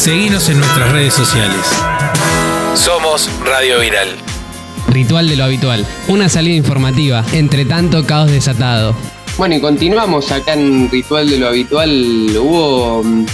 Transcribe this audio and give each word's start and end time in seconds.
Seguinos 0.00 0.48
en 0.48 0.58
nuestras 0.60 0.92
redes 0.92 1.12
sociales. 1.12 1.60
Somos 2.74 3.28
Radio 3.44 3.80
Viral. 3.80 4.08
Ritual 4.88 5.28
de 5.28 5.36
lo 5.36 5.44
habitual. 5.44 5.86
Una 6.08 6.30
salida 6.30 6.54
informativa. 6.54 7.22
Entre 7.34 7.66
tanto 7.66 8.06
caos 8.06 8.30
desatado. 8.30 8.94
Bueno, 9.36 9.56
y 9.56 9.60
continuamos 9.60 10.32
acá 10.32 10.54
en 10.54 10.90
Ritual 10.90 11.28
de 11.28 11.36
lo 11.38 11.48
habitual. 11.48 12.34
Hubo. 12.34 13.02
mm, 13.04 13.26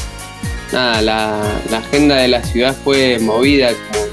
Nada, 0.73 1.03
la, 1.03 1.41
la 1.71 1.79
agenda 1.79 2.17
de 2.17 2.27
la 2.27 2.43
ciudad 2.43 2.77
fue 2.83 3.21
movida 3.21 3.69
como, 3.93 4.05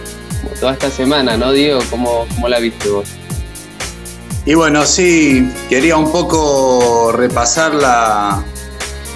como 0.44 0.56
toda 0.60 0.74
esta 0.74 0.92
semana, 0.92 1.36
¿no, 1.36 1.52
Diego? 1.52 1.80
¿Cómo, 1.90 2.28
cómo 2.36 2.48
la 2.50 2.60
viste 2.60 2.88
vos? 2.90 3.10
Y 4.46 4.54
bueno, 4.54 4.86
sí, 4.86 5.50
quería 5.70 5.98
un 5.98 6.12
poco 6.12 7.12
repasar 7.12 7.74
la, 7.74 8.44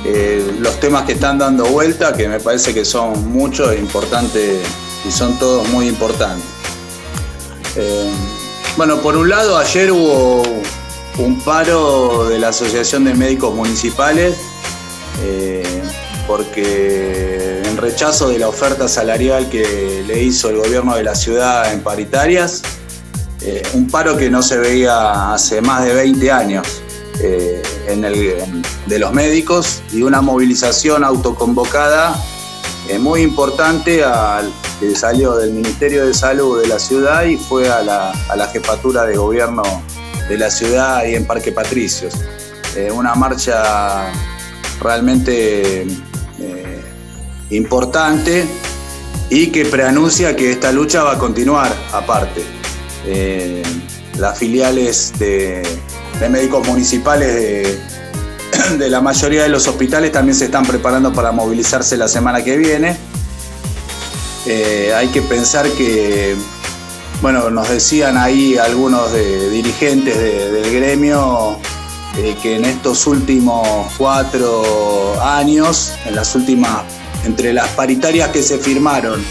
eh, 0.09 0.55
los 0.61 0.79
temas 0.79 1.03
que 1.03 1.11
están 1.11 1.37
dando 1.37 1.65
vuelta, 1.65 2.13
que 2.13 2.29
me 2.29 2.39
parece 2.39 2.73
que 2.73 2.85
son 2.85 3.29
muchos 3.29 3.73
e 3.73 3.77
importantes 3.77 4.61
y 5.05 5.11
son 5.11 5.37
todos 5.37 5.67
muy 5.67 5.89
importantes. 5.89 6.45
Eh, 7.75 8.09
bueno, 8.77 9.01
por 9.01 9.17
un 9.17 9.27
lado, 9.27 9.57
ayer 9.57 9.91
hubo 9.91 10.43
un 11.17 11.41
paro 11.41 12.29
de 12.29 12.39
la 12.39 12.49
Asociación 12.49 13.03
de 13.03 13.15
Médicos 13.15 13.53
Municipales 13.53 14.37
eh, 15.25 15.81
porque 16.25 17.63
en 17.65 17.75
rechazo 17.75 18.29
de 18.29 18.39
la 18.39 18.47
oferta 18.47 18.87
salarial 18.87 19.49
que 19.49 20.05
le 20.07 20.23
hizo 20.23 20.49
el 20.49 20.57
gobierno 20.57 20.95
de 20.95 21.03
la 21.03 21.15
ciudad 21.15 21.73
en 21.73 21.81
paritarias, 21.81 22.61
un 23.73 23.87
paro 23.89 24.17
que 24.17 24.29
no 24.29 24.41
se 24.41 24.57
veía 24.57 25.33
hace 25.33 25.61
más 25.61 25.85
de 25.85 25.93
20 25.93 26.31
años 26.31 26.81
eh, 27.21 27.61
de 28.85 28.99
los 28.99 29.13
médicos 29.13 29.81
y 29.91 30.01
una 30.03 30.21
movilización 30.21 31.03
autoconvocada 31.03 32.15
eh, 32.89 32.99
muy 32.99 33.21
importante 33.21 34.03
al- 34.03 34.51
que 34.79 34.95
salió 34.95 35.35
del 35.35 35.53
Ministerio 35.53 36.05
de 36.05 36.13
Salud 36.13 36.61
de 36.61 36.67
la 36.67 36.77
ciudad 36.77 37.25
y 37.25 37.35
fue 37.37 37.67
a 37.69 37.81
la, 37.81 38.11
a 38.29 38.35
la 38.35 38.47
jefatura 38.47 39.05
de 39.05 39.17
gobierno 39.17 39.63
de 40.29 40.37
la 40.37 40.51
ciudad 40.51 41.03
y 41.05 41.15
en 41.15 41.25
Parque 41.25 41.51
Patricios. 41.51 42.13
Eh, 42.75 42.91
una 42.91 43.15
marcha 43.15 44.11
realmente 44.79 45.81
eh, 46.39 46.81
importante 47.49 48.45
y 49.31 49.47
que 49.47 49.65
preanuncia 49.65 50.35
que 50.35 50.51
esta 50.51 50.71
lucha 50.71 51.03
va 51.03 51.13
a 51.13 51.17
continuar 51.17 51.75
aparte. 51.91 52.43
Las 54.19 54.37
filiales 54.37 55.13
de, 55.17 55.63
de 56.19 56.29
médicos 56.29 56.67
municipales 56.67 57.77
de, 58.77 58.89
la 58.89 59.01
mayoría 59.01 59.43
de 59.43 59.49
los 59.49 59.67
hospitales 59.67 60.11
también 60.11 60.35
se 60.35 60.45
están 60.45 60.65
preparando 60.65 61.13
para 61.13 61.31
movilizarse 61.31 61.97
la 61.97 62.07
semana 62.07 62.43
que 62.43 62.57
viene. 62.57 62.97
Eh, 64.45 64.93
hay 64.95 65.07
que 65.09 65.21
pensar 65.21 65.67
que, 65.71 66.35
bueno, 67.21 67.49
nos 67.49 67.69
decían 67.69 68.17
ahí 68.17 68.57
algunos 68.57 69.11
de- 69.11 69.49
dirigentes 69.49 70.17
de- 70.17 70.51
del 70.51 70.73
gremio 70.73 71.57
eh, 72.17 72.35
que 72.41 72.55
en 72.55 72.65
estos 72.65 73.05
últimos 73.07 73.67
cuatro 73.97 75.21
años, 75.21 75.91
en 76.05 76.15
las 76.15 76.33
últimas, 76.35 76.83
entre 77.25 77.53
las 77.53 77.67
paritarias 77.69 78.29
que 78.29 78.41
se 78.41 78.57
firmaron 78.57 79.21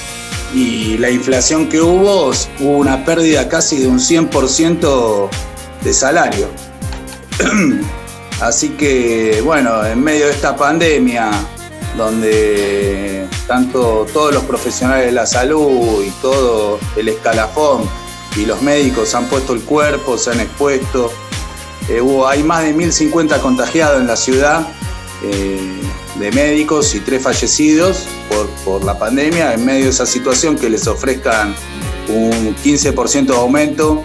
y 0.55 0.97
la 0.99 1.11
inflación 1.11 1.69
que 1.69 1.81
hubo, 1.81 2.31
hubo 2.61 2.77
una 2.79 3.05
pérdida 3.05 3.49
casi 3.49 3.79
de 3.79 3.89
un 3.89 3.99
100% 3.99 5.29
de 5.83 5.93
salario. 5.95 6.49
Así 8.41 8.71
que, 8.71 9.41
bueno, 9.45 9.85
en 9.85 10.03
medio 10.03 10.27
de 10.27 10.33
esta 10.33 10.57
pandemia, 10.57 11.31
donde 11.97 13.27
tanto 13.47 14.07
todos 14.13 14.35
los 14.35 14.45
profesionales 14.45 15.07
de 15.07 15.13
la 15.13 15.27
salud 15.27 16.05
y 16.05 16.11
todo 16.21 16.79
el 16.97 17.09
escalafón 17.09 17.89
y 18.37 18.45
los 18.45 18.61
médicos 18.61 19.15
han 19.15 19.27
puesto 19.27 19.55
el 19.55 19.63
cuerpo, 19.63 20.19
se 20.19 20.33
han 20.33 20.41
expuesto, 20.41 21.11
eh, 21.89 22.03
hay 22.27 22.43
más 22.43 22.65
de 22.65 22.75
1.050 22.75 23.41
contagiados 23.41 24.01
en 24.01 24.07
la 24.07 24.17
ciudad 24.17 24.67
eh, 25.23 25.81
de 26.19 26.33
médicos 26.33 26.95
y 26.95 27.01
tres 27.01 27.23
fallecidos 27.23 28.07
por, 28.29 28.49
por 28.65 28.85
la 28.85 28.99
pandemia. 28.99 29.55
En 29.55 29.65
medio 29.65 29.85
de 29.85 29.91
esa 29.91 30.05
situación 30.05 30.57
que 30.57 30.69
les 30.69 30.87
ofrezcan 30.87 31.55
un 32.09 32.55
15% 32.57 33.27
de 33.27 33.37
aumento, 33.37 34.05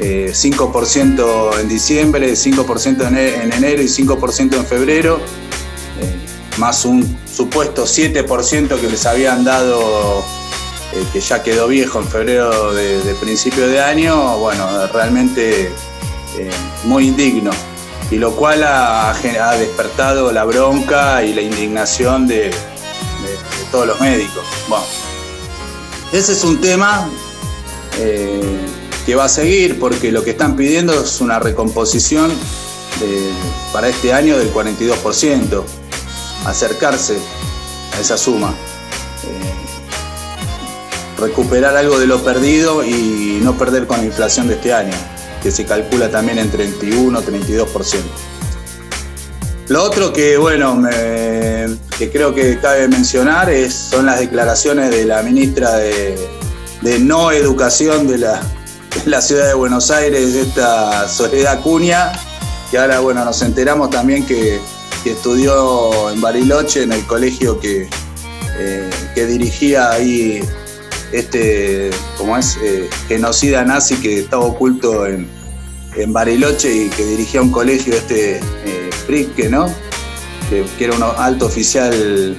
eh, 0.00 0.32
5% 0.34 1.60
en 1.60 1.68
diciembre, 1.68 2.32
5% 2.32 3.06
en, 3.08 3.16
e- 3.16 3.42
en 3.42 3.52
enero 3.52 3.82
y 3.82 3.86
5% 3.86 4.54
en 4.56 4.66
febrero, 4.66 5.18
eh, 6.00 6.16
más 6.58 6.84
un 6.84 7.18
supuesto 7.30 7.84
7% 7.84 8.78
que 8.80 8.88
les 8.88 9.06
habían 9.06 9.44
dado, 9.44 10.20
eh, 10.92 11.04
que 11.12 11.20
ya 11.20 11.42
quedó 11.42 11.68
viejo 11.68 11.98
en 12.00 12.08
febrero 12.08 12.72
de, 12.74 13.14
principio 13.20 13.66
de 13.68 13.80
año, 13.82 14.38
bueno, 14.38 14.66
realmente 14.92 15.66
eh, 16.38 16.50
muy 16.84 17.08
indigno. 17.08 17.50
Y 18.10 18.16
lo 18.16 18.36
cual 18.36 18.62
ha, 18.62 19.12
despertado 19.58 20.30
la 20.30 20.44
bronca 20.44 21.24
y 21.24 21.34
la 21.34 21.40
indignación 21.42 22.26
de, 22.28 22.44
de- 22.44 22.52
todos 23.72 23.86
los 23.88 24.00
médicos. 24.00 24.44
Bueno, 24.68 24.84
ese 26.12 26.32
es 26.32 26.44
un 26.44 26.60
tema 26.60 27.08
eh, 27.98 28.40
que 29.06 29.14
va 29.14 29.24
a 29.24 29.28
seguir 29.28 29.78
porque 29.78 30.10
lo 30.12 30.24
que 30.24 30.30
están 30.30 30.56
pidiendo 30.56 31.02
es 31.04 31.20
una 31.20 31.38
recomposición 31.38 32.28
de- 33.00 33.30
para 33.72 33.88
este 33.88 34.12
año 34.12 34.36
del 34.36 34.50
42%, 34.52 35.64
acercarse 36.44 37.16
a 37.96 38.00
esa 38.00 38.18
suma. 38.18 38.50
Eh, 38.50 41.20
recuperar 41.20 41.76
algo 41.76 41.98
de 41.98 42.06
lo 42.06 42.22
perdido 42.22 42.84
y 42.84 43.38
no 43.42 43.56
perder 43.56 43.86
con 43.86 43.98
la 43.98 44.04
inflación 44.06 44.48
de 44.48 44.54
este 44.54 44.72
año, 44.74 44.94
que 45.42 45.50
se 45.50 45.64
calcula 45.64 46.10
también 46.10 46.38
en 46.38 46.50
31 46.50 47.22
32%. 47.22 48.02
Lo 49.68 49.82
otro 49.82 50.12
que, 50.12 50.36
bueno, 50.36 50.80
que 51.98 52.10
creo 52.12 52.34
que 52.34 52.58
cabe 52.60 52.86
mencionar 52.88 53.50
es, 53.50 53.74
son 53.74 54.06
las 54.06 54.20
declaraciones 54.20 54.90
de 54.90 55.04
la 55.04 55.22
ministra 55.22 55.74
de, 55.76 56.16
de 56.82 56.98
no 57.00 57.32
educación 57.32 58.06
de 58.06 58.18
la, 58.18 58.40
la 59.04 59.20
ciudad 59.20 59.48
de 59.48 59.54
Buenos 59.54 59.90
Aires, 59.90 60.34
esta 60.34 61.08
Soledad 61.08 61.60
Cunha, 61.60 62.12
que 62.70 62.78
ahora, 62.78 63.00
bueno, 63.00 63.24
nos 63.24 63.42
enteramos 63.42 63.90
también 63.90 64.24
que, 64.26 64.60
estudió 65.04 66.10
en 66.10 66.20
Bariloche, 66.20 66.82
en 66.82 66.90
el 66.90 67.06
colegio 67.06 67.60
que, 67.60 67.88
eh, 68.58 68.90
que 69.14 69.26
dirigía 69.26 69.92
ahí 69.92 70.40
este, 71.12 71.90
como 72.18 72.36
es, 72.36 72.58
Eh, 72.60 72.90
genocida 73.06 73.64
nazi 73.64 73.94
que 73.98 74.18
estaba 74.18 74.42
oculto 74.42 75.06
en, 75.06 75.28
en 75.94 76.12
Bariloche 76.12 76.74
y 76.74 76.88
que 76.88 77.04
dirigía 77.04 77.40
un 77.40 77.52
colegio, 77.52 77.94
este 77.94 78.40
eh, 78.64 79.48
¿no? 79.48 79.72
Que 80.50 80.84
era 80.84 80.96
un 80.96 81.04
alto 81.04 81.46
oficial 81.46 82.36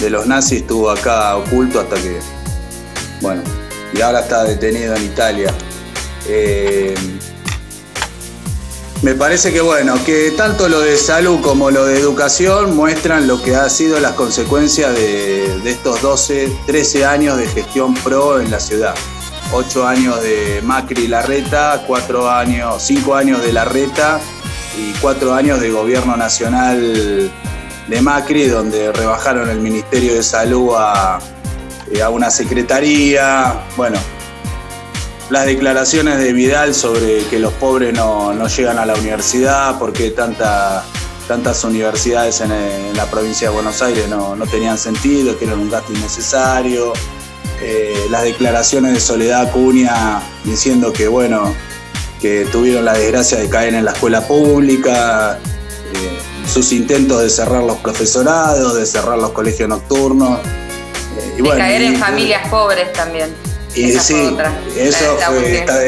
de 0.00 0.10
los 0.10 0.26
nazis, 0.26 0.62
estuvo 0.62 0.90
acá 0.90 1.36
oculto 1.36 1.78
hasta 1.78 1.94
que, 1.94 2.18
bueno, 3.20 3.42
y 3.94 4.00
ahora 4.00 4.20
está 4.20 4.42
detenido 4.42 4.96
en 4.96 5.04
Italia. 5.04 5.54
Eh, 6.32 6.94
me 9.02 9.14
parece 9.14 9.52
que 9.52 9.60
bueno, 9.60 9.94
que 10.04 10.30
tanto 10.30 10.68
lo 10.68 10.80
de 10.80 10.96
salud 10.96 11.40
como 11.40 11.72
lo 11.72 11.86
de 11.86 11.98
educación 11.98 12.76
muestran 12.76 13.26
lo 13.26 13.42
que 13.42 13.56
ha 13.56 13.68
sido 13.68 13.98
las 13.98 14.12
consecuencias 14.12 14.94
de, 14.94 15.68
estos 15.68 16.00
12, 16.02 16.52
13 16.66 17.04
años 17.04 17.36
de 17.36 17.48
gestión 17.48 17.94
pro 17.94 18.40
en 18.40 18.50
la 18.50 18.60
ciudad. 18.60 18.94
8 19.52 19.86
años 19.88 20.22
de 20.22 20.60
Macri 20.62 21.04
y 21.04 21.08
Larreta, 21.08 21.82
4 21.84 22.30
años, 22.30 22.80
5 22.80 23.14
años 23.16 23.42
de 23.42 23.52
Larreta 23.52 24.20
y 24.78 24.92
4 25.00 25.34
años 25.34 25.60
de 25.60 25.70
gobierno 25.70 26.16
nacional 26.16 27.32
de 27.88 28.02
Macri, 28.02 28.46
donde 28.46 28.92
rebajaron 28.92 29.50
el 29.50 29.58
Ministerio 29.58 30.14
de 30.14 30.22
Salud 30.22 30.74
a, 30.76 31.18
eh, 31.90 32.02
a 32.02 32.10
una 32.10 32.30
secretaría. 32.30 33.64
Bueno, 33.76 33.98
las 35.30 35.46
declaraciones 35.46 36.18
de 36.18 36.32
Vidal 36.32 36.74
sobre 36.74 37.24
que 37.26 37.38
los 37.38 37.52
pobres 37.54 37.92
no, 37.94 38.32
no 38.34 38.48
llegan 38.48 38.78
a 38.78 38.86
la 38.86 38.94
universidad, 38.94 39.78
porque 39.78 40.10
tanta, 40.10 40.84
tantas 41.28 41.62
universidades 41.64 42.40
en, 42.40 42.50
en 42.50 42.96
la 42.96 43.06
provincia 43.06 43.48
de 43.48 43.54
Buenos 43.54 43.80
Aires 43.80 44.08
no, 44.08 44.34
no 44.34 44.46
tenían 44.46 44.76
sentido, 44.76 45.38
que 45.38 45.44
eran 45.44 45.60
un 45.60 45.70
gasto 45.70 45.92
innecesario. 45.92 46.92
Eh, 47.62 48.06
las 48.10 48.22
declaraciones 48.24 48.92
de 48.94 49.00
Soledad 49.00 49.42
Acuña 49.48 50.20
diciendo 50.44 50.92
que, 50.92 51.06
bueno, 51.08 51.54
que 52.20 52.46
tuvieron 52.50 52.84
la 52.84 52.94
desgracia 52.94 53.38
de 53.38 53.48
caer 53.48 53.74
en 53.74 53.84
la 53.84 53.92
escuela 53.92 54.26
pública, 54.26 55.38
eh, 55.94 56.18
sus 56.52 56.72
intentos 56.72 57.22
de 57.22 57.30
cerrar 57.30 57.62
los 57.62 57.76
profesorados, 57.78 58.74
de 58.74 58.84
cerrar 58.84 59.18
los 59.18 59.30
colegios 59.30 59.68
nocturnos. 59.68 60.40
eh, 60.40 61.32
y 61.34 61.36
de 61.36 61.42
bueno, 61.42 61.58
caer 61.58 61.82
en 61.82 61.92
y- 61.94 61.96
familias 61.96 62.48
pobres 62.48 62.92
también. 62.94 63.32
Y 63.74 63.90
Esa 63.90 64.00
fue 64.02 64.16
sí, 64.20 64.26
otra. 64.32 64.60
eso 64.76 65.16
La- 65.20 65.26
fue, 65.26 65.58
esta 65.58 65.78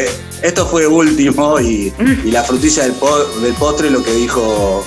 esto 0.42 0.66
fue 0.66 0.86
último 0.86 1.60
y, 1.60 1.92
y 2.24 2.30
la 2.30 2.42
frutilla 2.42 2.82
del, 2.84 2.92
po- 2.92 3.24
del 3.40 3.54
postre 3.54 3.90
lo 3.90 4.02
que 4.02 4.12
dijo 4.12 4.84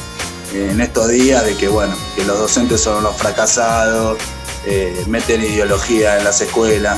eh, 0.53 0.69
en 0.71 0.81
estos 0.81 1.09
días 1.09 1.45
de 1.45 1.56
que 1.56 1.68
bueno, 1.69 1.95
que 2.15 2.24
los 2.25 2.38
docentes 2.39 2.81
son 2.81 3.03
los 3.03 3.15
fracasados, 3.15 4.18
eh, 4.65 5.03
meten 5.07 5.42
ideología 5.44 6.18
en 6.18 6.24
las 6.25 6.42
escuelas. 6.42 6.97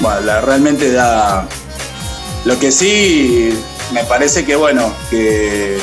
Bueno, 0.00 0.20
la, 0.22 0.40
realmente 0.40 0.90
da... 0.92 1.46
Lo 2.44 2.58
que 2.58 2.70
sí 2.72 3.50
me 3.92 4.04
parece 4.04 4.44
que, 4.44 4.54
bueno, 4.56 4.92
que 5.10 5.78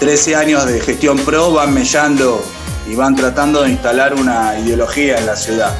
13 0.00 0.36
años 0.36 0.66
de 0.66 0.80
gestión 0.80 1.18
pro 1.18 1.52
van 1.52 1.72
mellando 1.74 2.42
y 2.90 2.94
van 2.94 3.14
tratando 3.16 3.62
de 3.62 3.70
instalar 3.70 4.14
una 4.14 4.58
ideología 4.58 5.18
en 5.18 5.26
la 5.26 5.36
ciudad. 5.36 5.74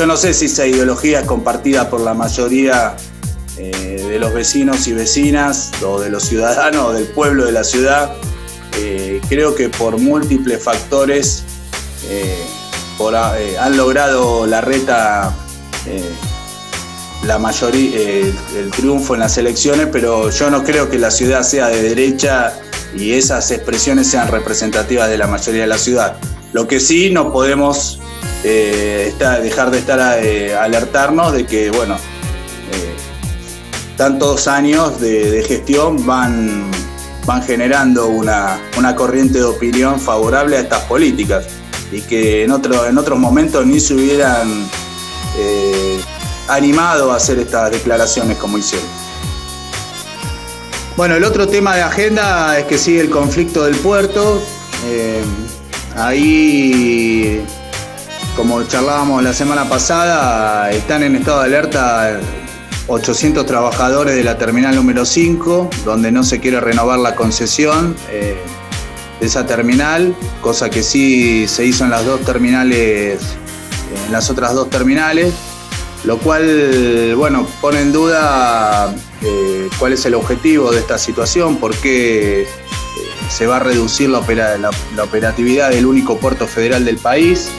Eh, 0.00 0.02
yo 0.02 0.06
no 0.06 0.16
sé 0.16 0.32
si 0.32 0.46
esa 0.46 0.66
ideología 0.66 1.20
es 1.20 1.26
compartida 1.26 1.90
por 1.90 2.00
la 2.00 2.14
mayoría 2.14 2.96
eh, 3.58 4.06
de 4.08 4.18
los 4.18 4.32
vecinos 4.32 4.86
y 4.88 4.94
vecinas, 4.94 5.72
o 5.84 6.00
de 6.00 6.08
los 6.08 6.24
ciudadanos, 6.24 6.86
o 6.86 6.92
del 6.94 7.06
pueblo 7.08 7.44
de 7.44 7.52
la 7.52 7.64
ciudad. 7.64 8.10
Eh, 8.78 9.20
creo 9.28 9.54
que 9.54 9.68
por 9.68 9.98
múltiples 9.98 10.62
factores 10.62 11.44
han 13.58 13.76
logrado 13.76 14.46
la 14.46 14.62
reta 14.62 15.34
la 17.26 17.38
mayoría, 17.38 18.00
el 18.56 18.70
triunfo 18.70 19.14
en 19.14 19.20
las 19.20 19.36
elecciones, 19.36 19.88
pero 19.92 20.30
yo 20.30 20.50
no 20.50 20.64
creo 20.64 20.88
que 20.88 20.98
la 20.98 21.10
ciudad 21.10 21.42
sea 21.42 21.68
de 21.68 21.82
derecha 21.82 22.58
y 22.96 23.12
esas 23.12 23.50
expresiones 23.50 24.06
sean 24.06 24.28
representativas 24.28 25.10
de 25.10 25.18
la 25.18 25.26
mayoría 25.26 25.62
de 25.62 25.68
la 25.68 25.78
ciudad. 25.78 26.16
Lo 26.52 26.66
que 26.66 26.80
sí 26.80 27.10
no 27.10 27.32
podemos 27.32 28.00
eh, 28.44 29.14
dejar 29.42 29.70
de 29.70 29.78
estar 29.78 30.18
eh, 30.22 30.54
alertarnos 30.54 31.32
de 31.32 31.46
que, 31.46 31.70
bueno, 31.70 31.96
eh, 31.96 32.94
tantos 33.96 34.46
años 34.48 35.00
de, 35.00 35.44
gestión 35.46 36.04
van, 36.06 36.70
van 37.26 37.42
generando 37.42 38.08
una, 38.08 38.58
corriente 38.96 39.38
de 39.38 39.44
opinión 39.44 40.00
favorable 40.00 40.56
a 40.56 40.60
estas 40.60 40.82
políticas 40.84 41.46
y 41.92 42.00
que 42.02 42.44
en, 42.44 42.52
otro, 42.52 42.86
en 42.86 42.98
otros 42.98 43.18
momentos 43.18 43.66
ni 43.66 43.80
se 43.80 43.94
hubieran 43.94 44.68
animado 46.48 47.12
a 47.12 47.16
hacer 47.16 47.38
estas 47.38 47.70
declaraciones 47.70 48.36
como 48.36 48.58
hicieron. 48.58 48.88
Bueno, 51.00 51.14
el 51.16 51.24
otro 51.24 51.48
tema 51.48 51.74
de 51.76 51.82
agenda 51.82 52.58
es 52.58 52.66
que 52.66 52.76
sigue 52.76 53.00
el 53.00 53.08
conflicto 53.08 53.64
del 53.64 53.76
puerto. 53.76 54.42
Eh, 54.86 55.22
ahí, 55.96 57.42
como 58.40 58.62
charlábamos 58.62 59.22
la 59.22 59.34
semana 59.34 59.68
pasada, 59.68 60.70
están 60.70 61.02
en 61.02 61.14
estado 61.14 61.40
de 61.40 61.44
alerta 61.44 62.20
800 62.86 63.44
trabajadores 63.44 64.14
de 64.14 64.24
la 64.24 64.38
terminal 64.38 64.74
número 64.74 65.04
5, 65.04 65.68
donde 65.84 66.10
no 66.10 66.24
se 66.24 66.40
quiere 66.40 66.58
renovar 66.58 67.00
la 67.00 67.14
concesión 67.14 67.94
eh, 68.08 68.38
de 69.20 69.26
esa 69.26 69.44
terminal, 69.44 70.16
cosa 70.40 70.70
que 70.70 70.82
sí 70.82 71.46
se 71.48 71.66
hizo 71.66 71.84
en 71.84 71.90
las 71.90 72.06
dos 72.06 72.22
terminales, 72.22 73.20
en 74.06 74.10
las 74.10 74.30
otras 74.30 74.54
dos 74.54 74.70
terminales 74.70 75.34
lo 76.04 76.16
cual, 76.16 77.14
bueno, 77.16 77.46
pone 77.60 77.82
en 77.82 77.92
duda 77.92 78.94
eh, 79.20 79.68
cuál 79.78 79.92
es 79.92 80.06
el 80.06 80.14
objetivo 80.14 80.70
de 80.72 80.78
esta 80.78 80.96
situación, 80.96 81.58
por 81.58 81.74
qué 81.76 82.44
eh, 82.44 82.46
se 83.28 83.46
va 83.46 83.56
a 83.56 83.60
reducir 83.60 84.08
la, 84.08 84.22
operatividad 85.02 85.68
del 85.68 85.84
único 85.84 86.16
puerto 86.16 86.46
federal 86.46 86.86
del 86.86 86.96
país, 86.96 87.50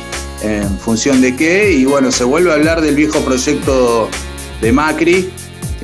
en 0.41 0.77
función 0.79 1.21
de 1.21 1.35
qué, 1.35 1.71
y 1.71 1.85
bueno, 1.85 2.11
se 2.11 2.23
vuelve 2.23 2.51
a 2.51 2.55
hablar 2.55 2.81
del 2.81 2.95
viejo 2.95 3.19
proyecto 3.19 4.09
de 4.61 4.71
Macri, 4.71 5.31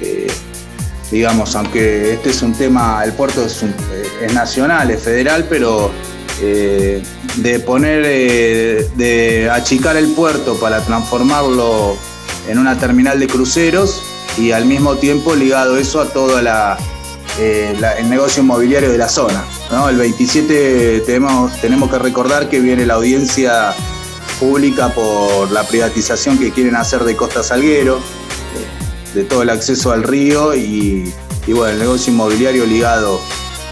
eh, 0.02 0.28
digamos, 1.12 1.56
aunque 1.56 2.14
este 2.14 2.30
es 2.32 2.42
un 2.42 2.54
tema, 2.54 3.02
el 3.04 3.14
puerto 3.14 3.46
es, 3.46 3.64
es 4.22 4.34
nacional, 4.34 4.92
es 4.92 5.02
federal, 5.02 5.46
pero 5.50 5.92
de 6.40 7.60
poner, 7.66 8.04
de 8.96 9.50
achicar 9.52 9.98
el 9.98 10.08
puerto 10.10 10.60
para 10.60 10.82
transformarlo 10.82 11.98
en 12.48 12.60
una 12.60 12.78
terminal 12.78 13.20
de 13.20 13.28
cruceros 13.28 14.02
y 14.38 14.52
al 14.52 14.66
mismo 14.66 14.96
tiempo 14.96 15.36
ligado 15.36 15.78
eso 15.78 16.00
a 16.00 16.10
todo 16.10 16.40
eh, 17.40 17.76
el 17.98 18.10
negocio 18.10 18.44
inmobiliario 18.44 18.92
de 18.92 18.98
la 18.98 19.10
zona. 19.10 19.44
El 19.90 19.98
27 19.98 21.02
tenemos, 21.06 21.60
tenemos 21.60 21.90
que 21.90 22.00
recordar 22.00 22.50
que 22.50 22.60
viene 22.60 22.86
la 22.86 22.96
audiencia 22.96 23.74
pública 24.40 24.90
por 24.90 25.52
la 25.52 25.64
privatización 25.64 26.38
que 26.38 26.52
quieren 26.52 26.76
hacer 26.76 27.04
de 27.04 27.16
Costa 27.16 27.44
Salguero, 27.44 28.00
de 29.14 29.24
todo 29.24 29.42
el 29.42 29.50
acceso 29.50 29.92
al 29.92 30.04
río 30.04 30.56
y, 30.56 31.14
bueno, 31.48 31.68
el 31.68 31.80
negocio 31.80 32.14
inmobiliario 32.14 32.66
ligado, 32.66 33.20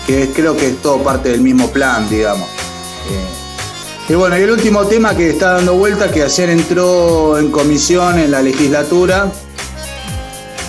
que 0.07 0.29
creo 0.29 0.55
que 0.57 0.69
es 0.69 0.81
todo 0.81 1.03
parte 1.03 1.29
del 1.29 1.41
mismo 1.41 1.69
plan, 1.71 2.09
digamos. 2.09 2.47
Eh, 2.49 4.11
y 4.11 4.13
bueno, 4.15 4.37
y 4.37 4.41
el 4.41 4.51
último 4.51 4.85
tema 4.85 5.15
que 5.15 5.29
está 5.31 5.53
dando 5.53 5.75
vuelta, 5.75 6.11
que 6.11 6.23
ayer 6.23 6.49
entró 6.49 7.37
en 7.37 7.51
comisión 7.51 8.19
en 8.19 8.31
la 8.31 8.41
legislatura, 8.41 9.31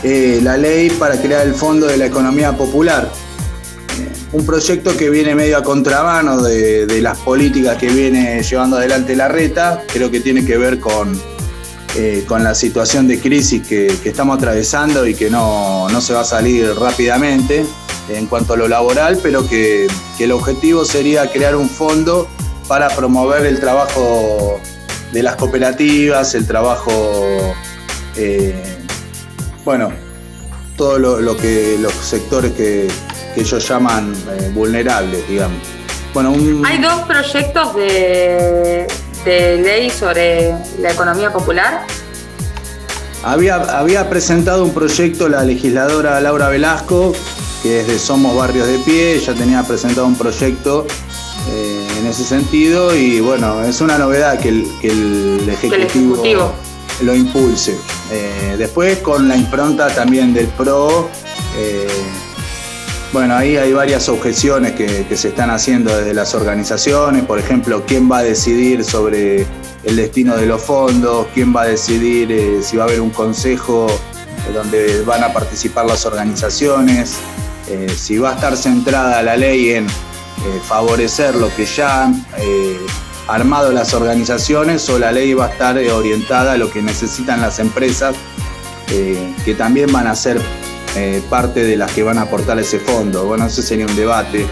eh, 0.02 0.40
la 0.43 0.56
ley 0.56 0.90
para 0.90 1.20
crear 1.20 1.46
el 1.46 1.54
Fondo 1.54 1.87
de 1.87 1.96
la 1.96 2.06
Economía 2.06 2.56
Popular. 2.56 3.10
Un 4.32 4.44
proyecto 4.44 4.96
que 4.96 5.08
viene 5.08 5.34
medio 5.34 5.56
a 5.56 5.62
contramano 5.62 6.43
de, 6.43 7.00
las 7.00 7.19
políticas 7.19 7.76
que 7.76 7.88
viene 7.88 8.43
llevando 8.43 8.76
adelante 8.76 9.14
la 9.14 9.28
reta, 9.28 9.84
creo 9.87 10.11
que 10.11 10.20
tiene 10.20 10.44
que 10.44 10.56
ver 10.56 10.81
con, 10.81 11.19
eh, 11.94 12.25
con 12.26 12.43
la 12.43 12.55
situación 12.55 13.06
de 13.06 13.20
crisis 13.20 13.67
que, 13.67 13.87
estamos 14.05 14.37
atravesando 14.37 15.06
y 15.06 15.14
que 15.14 15.31
no, 15.31 15.88
se 16.00 16.12
va 16.12 16.20
a 16.20 16.25
salir 16.25 16.69
rápidamente 16.75 17.64
en 18.08 18.26
cuanto 18.26 18.55
a 18.55 18.56
lo 18.56 18.67
laboral, 18.69 19.19
pero 19.23 19.49
que, 19.49 19.87
el 20.19 20.32
objetivo 20.32 20.84
sería 20.84 21.31
crear 21.31 21.55
un 21.55 21.69
fondo 21.69 22.29
para 22.67 22.88
promover 22.88 23.46
el 23.46 23.61
trabajo 23.61 24.61
de 25.12 25.22
las 25.22 25.37
cooperativas, 25.37 26.34
el 26.34 26.46
trabajo, 26.46 27.55
eh, 28.17 28.61
bueno, 29.64 29.93
todo 30.76 30.99
lo, 30.99 31.20
los 31.20 31.93
sectores 32.02 32.52
que, 32.52 32.88
ellos 33.41 33.69
llaman 33.69 34.15
eh, 34.15 34.50
vulnerables, 34.53 35.27
digamos. 35.29 35.59
Bueno, 36.15 36.35
Hay 36.65 36.79
dos 36.79 37.03
proyectos 37.03 37.75
de, 37.75 38.87
ley 39.27 39.91
sobre 39.91 40.55
la 40.81 40.93
economía 40.93 41.33
popular. 41.33 41.87
Había, 43.23 43.56
había 43.56 44.09
presentado 44.09 44.65
un 44.65 44.73
proyecto 44.73 45.29
la 45.29 45.43
legisladora 45.43 46.21
Laura 46.21 46.49
Velasco, 46.49 47.12
que 47.62 47.81
es 47.81 47.87
de 47.87 47.99
Somos 47.99 48.37
Barrios 48.37 48.67
de 48.67 48.79
Pie, 48.79 49.17
ella 49.17 49.35
tenía 49.35 49.62
presentado 49.65 50.06
un 50.06 50.17
proyecto 50.17 50.87
eh, 51.49 51.87
en 51.99 52.06
ese 52.06 52.25
sentido 52.25 52.94
y 52.94 53.21
bueno, 53.21 53.62
es 53.62 53.81
una 53.81 53.99
novedad 53.99 54.39
que 54.39 54.49
el, 54.49 55.49
ejecutivo, 55.49 56.53
lo 57.03 57.15
impulse. 57.15 57.77
Eh, 58.10 58.56
después 58.58 58.99
con 58.99 59.29
la 59.29 59.37
impronta 59.37 59.89
también 59.89 60.34
del 60.34 60.46
PRO, 60.49 61.08
eh, 61.56 61.87
bueno, 63.17 63.35
ahí 63.35 63.56
hay 63.56 63.73
varias 63.73 64.11
objeciones 64.11 64.73
que, 64.73 65.06
se 65.17 65.29
están 65.29 65.49
haciendo 65.49 65.96
desde 65.96 66.13
las 66.13 66.35
organizaciones, 66.35 67.25
por 67.25 67.39
ejemplo, 67.39 67.82
quién 67.87 68.13
va 68.13 68.19
a 68.19 68.23
decidir 68.23 68.85
sobre 68.85 69.46
el 69.85 69.96
destino 69.96 70.37
de 70.37 70.44
los 70.44 70.61
fondos, 70.63 71.27
quién 71.32 71.56
va 71.56 71.63
a 71.63 71.67
decidir 71.67 72.63
si 72.63 72.77
va 72.77 72.85
a 72.85 72.87
haber 72.89 73.01
un 73.01 73.08
consejo 73.08 73.87
donde 74.53 75.01
van 75.06 75.25
a 75.25 75.32
participar 75.32 75.87
las 75.87 76.05
organizaciones, 76.05 77.17
si 77.96 78.19
va 78.19 78.32
a 78.32 78.35
estar 78.35 78.55
centrada 78.55 79.23
la 79.23 79.35
ley 79.35 79.70
en 79.70 79.87
eh, 79.87 79.91
favorecer 80.63 81.37
lo 81.37 81.49
que 81.56 81.65
ya 81.65 82.05
han 82.05 82.23
eh, 82.37 82.79
armado 83.29 83.73
las 83.73 83.94
organizaciones 83.94 84.91
o 84.91 84.99
la 84.99 85.11
ley 85.11 85.32
va 85.32 85.46
a 85.46 85.49
estar 85.49 85.79
eh, 85.79 85.91
orientada 85.91 86.53
a 86.53 86.56
lo 86.58 86.70
que 86.70 86.82
necesitan 86.82 87.41
las 87.41 87.61
empresas, 87.61 88.15
que 88.87 89.55
también 89.55 89.91
van 89.91 90.06
a 90.06 90.15
ser 90.15 90.39
parte 91.29 91.65
de 91.65 91.76
las 91.76 91.93
que 91.93 92.03
van 92.03 92.19
a 92.19 92.22
aportar 92.22 92.58
ese 92.58 92.79
fondo. 92.79 93.26
Bueno, 93.26 93.46
ese 93.46 93.62
sería 93.62 93.86
un 93.86 93.96
debate. 93.96 94.46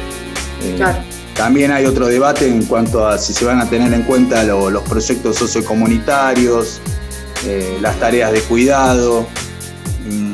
También 1.35 1.73
hay 1.73 1.85
otro 1.85 2.07
debate 2.07 2.47
en 2.47 2.65
cuanto 2.65 3.07
a 3.07 3.19
si 3.19 3.33
se 3.33 3.45
van 3.45 3.61
a 3.61 3.69
tener 3.69 3.93
en 3.93 4.03
cuenta 4.03 4.45
los 4.45 4.83
proyectos 4.85 5.37
sociocomunitarios, 5.37 6.81
las 7.81 7.99
tareas 7.99 8.33
de 8.33 8.41
cuidado. 8.41 9.27
Mm, 10.09 10.33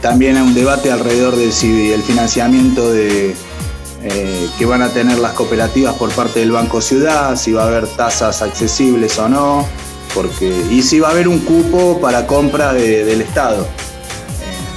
también 0.00 0.36
hay 0.36 0.42
un 0.42 0.54
debate 0.54 0.90
alrededor 0.90 1.36
de 1.36 1.52
si 1.52 1.92
el 1.92 2.02
financiamiento 2.02 2.92
de, 2.92 3.34
eh, 4.04 4.48
que 4.56 4.64
van 4.64 4.80
a 4.80 4.90
tener 4.90 5.18
las 5.18 5.32
cooperativas 5.32 5.94
por 5.96 6.10
parte 6.12 6.38
del 6.38 6.52
Banco 6.52 6.80
Ciudad, 6.80 7.34
si 7.34 7.52
va 7.52 7.64
a 7.64 7.66
haber 7.66 7.88
tasas 7.88 8.42
accesibles 8.42 9.18
o 9.18 9.28
no, 9.28 9.66
porque, 10.14 10.66
y 10.70 10.82
si 10.82 11.00
va 11.00 11.08
a 11.08 11.10
haber 11.10 11.26
un 11.26 11.40
cupo 11.40 12.00
para 12.00 12.26
compra 12.26 12.72
del 12.72 13.20
Estado, 13.20 13.64
eh, 13.64 13.87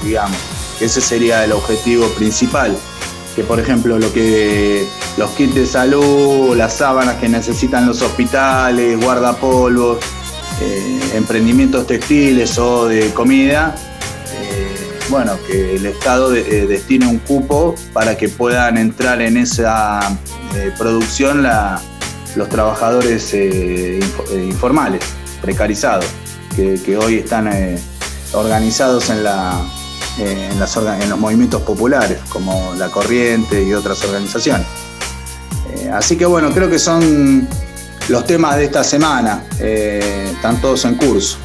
digamos. 0.03 0.38
Ese 0.79 1.01
sería 1.01 1.43
el 1.43 1.51
objetivo 1.51 2.08
principal. 2.10 2.75
Que 3.36 3.43
por 3.43 3.60
ejemplo 3.62 3.98
lo 3.98 4.12
que 4.12 4.86
los 5.17 5.29
kits 5.31 5.55
de 5.55 5.65
salud, 5.65 6.55
las 6.55 6.74
sábanas 6.74 7.15
que 7.15 7.29
necesitan 7.29 7.86
los 7.86 8.01
hospitales, 8.01 9.00
guardapolvos, 9.00 10.00
eh, 10.62 11.00
emprendimientos 11.15 11.88
textiles 11.88 12.58
o 12.58 12.88
de 12.88 13.12
comida, 13.13 13.75
bueno, 15.10 15.38
que 15.46 15.75
el 15.75 15.86
Estado 15.86 16.34
eh, 16.34 16.65
destine 16.67 17.05
un 17.05 17.20
cupo 17.20 17.75
para 17.91 18.15
que 18.15 18.29
puedan 18.29 18.77
entrar 18.77 19.22
en 19.22 19.36
esa 19.36 20.00
eh, 20.55 20.72
producción 20.77 21.46
los 22.36 22.48
trabajadores 22.48 23.34
informales, 24.34 25.01
precarizados, 25.41 26.05
que, 26.55 26.98
hoy 26.98 27.15
están 27.17 27.50
organizados 28.31 29.10
en, 29.10 29.25
la, 29.25 29.62
en, 30.18 30.60
las, 30.60 30.75
en 30.77 31.10
los 31.10 31.20
movimientos 31.20 31.62
populares, 31.62 32.20
como 32.30 32.74
La 32.77 32.89
Corriente 32.89 33.63
y 33.63 33.74
otras 33.74 34.03
organizaciones. 34.03 34.68
así 35.94 36.18
que 36.18 36.25
bueno, 36.25 36.51
creo 36.53 36.70
que 36.70 36.80
son 36.80 37.48
los 38.10 38.25
temas 38.25 38.58
de 38.58 38.65
esta 38.65 38.84
semana, 38.84 39.44
están 39.60 40.60
todos 40.62 40.86
en 40.86 40.96
curso. 40.96 41.38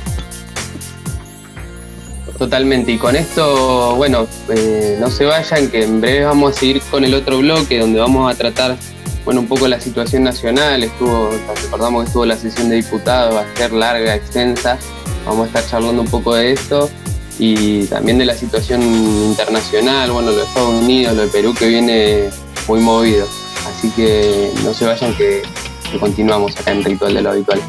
Totalmente, 2.39 2.93
y 2.93 2.99
con 2.99 3.17
esto, 3.17 3.95
bueno, 3.97 4.27
eh, 4.51 4.99
no 5.01 5.11
se 5.11 5.25
vayan, 5.25 5.69
que 5.69 5.85
en 5.85 6.03
breve 6.03 6.27
vamos 6.27 6.55
a 6.55 6.61
seguir 6.61 6.83
con 6.91 7.03
el 7.03 7.15
otro 7.15 7.39
bloque 7.39 7.79
donde 7.79 7.99
vamos 7.99 8.31
a 8.31 8.37
tratar, 8.37 8.77
bueno, 9.25 9.41
un 9.41 9.49
poco 9.49 9.67
la 9.69 9.81
situación 9.81 10.25
nacional, 10.25 10.83
estuvo, 10.83 11.31
recordamos 11.63 12.03
que 12.03 12.09
estuvo 12.09 12.27
la 12.27 12.37
sesión 12.37 12.69
de 12.69 12.77
diputados, 12.77 13.35
a 13.37 13.57
ser 13.57 13.73
larga, 13.73 14.15
extensa, 14.15 14.77
vamos 15.25 15.45
a 15.45 15.47
estar 15.47 15.67
charlando 15.67 16.03
un 16.03 16.09
poco 16.09 16.35
de 16.35 16.53
esto 16.53 16.91
y 17.39 17.85
también 17.87 18.19
de 18.19 18.25
la 18.25 18.35
situación 18.35 18.83
internacional, 18.83 20.11
bueno, 20.11 20.31
lo 20.31 20.37
de 20.37 20.45
Estados 20.45 20.83
Unidos, 20.83 21.17
lo 21.17 21.23
de 21.23 21.29
Perú 21.29 21.55
que 21.55 21.69
viene 21.69 22.31
muy 22.67 22.81
movido, 22.81 23.27
así 23.69 23.91
que 23.91 24.51
no 24.65 24.73
se 24.73 24.87
vayan 24.87 25.15
que, 25.17 25.43
que 25.91 25.99
continuamos 25.99 26.57
acá 26.57 26.73
en 26.73 26.85
Ritual 26.85 27.15
de 27.15 27.23
lo 27.23 27.31
Habitual. 27.31 27.61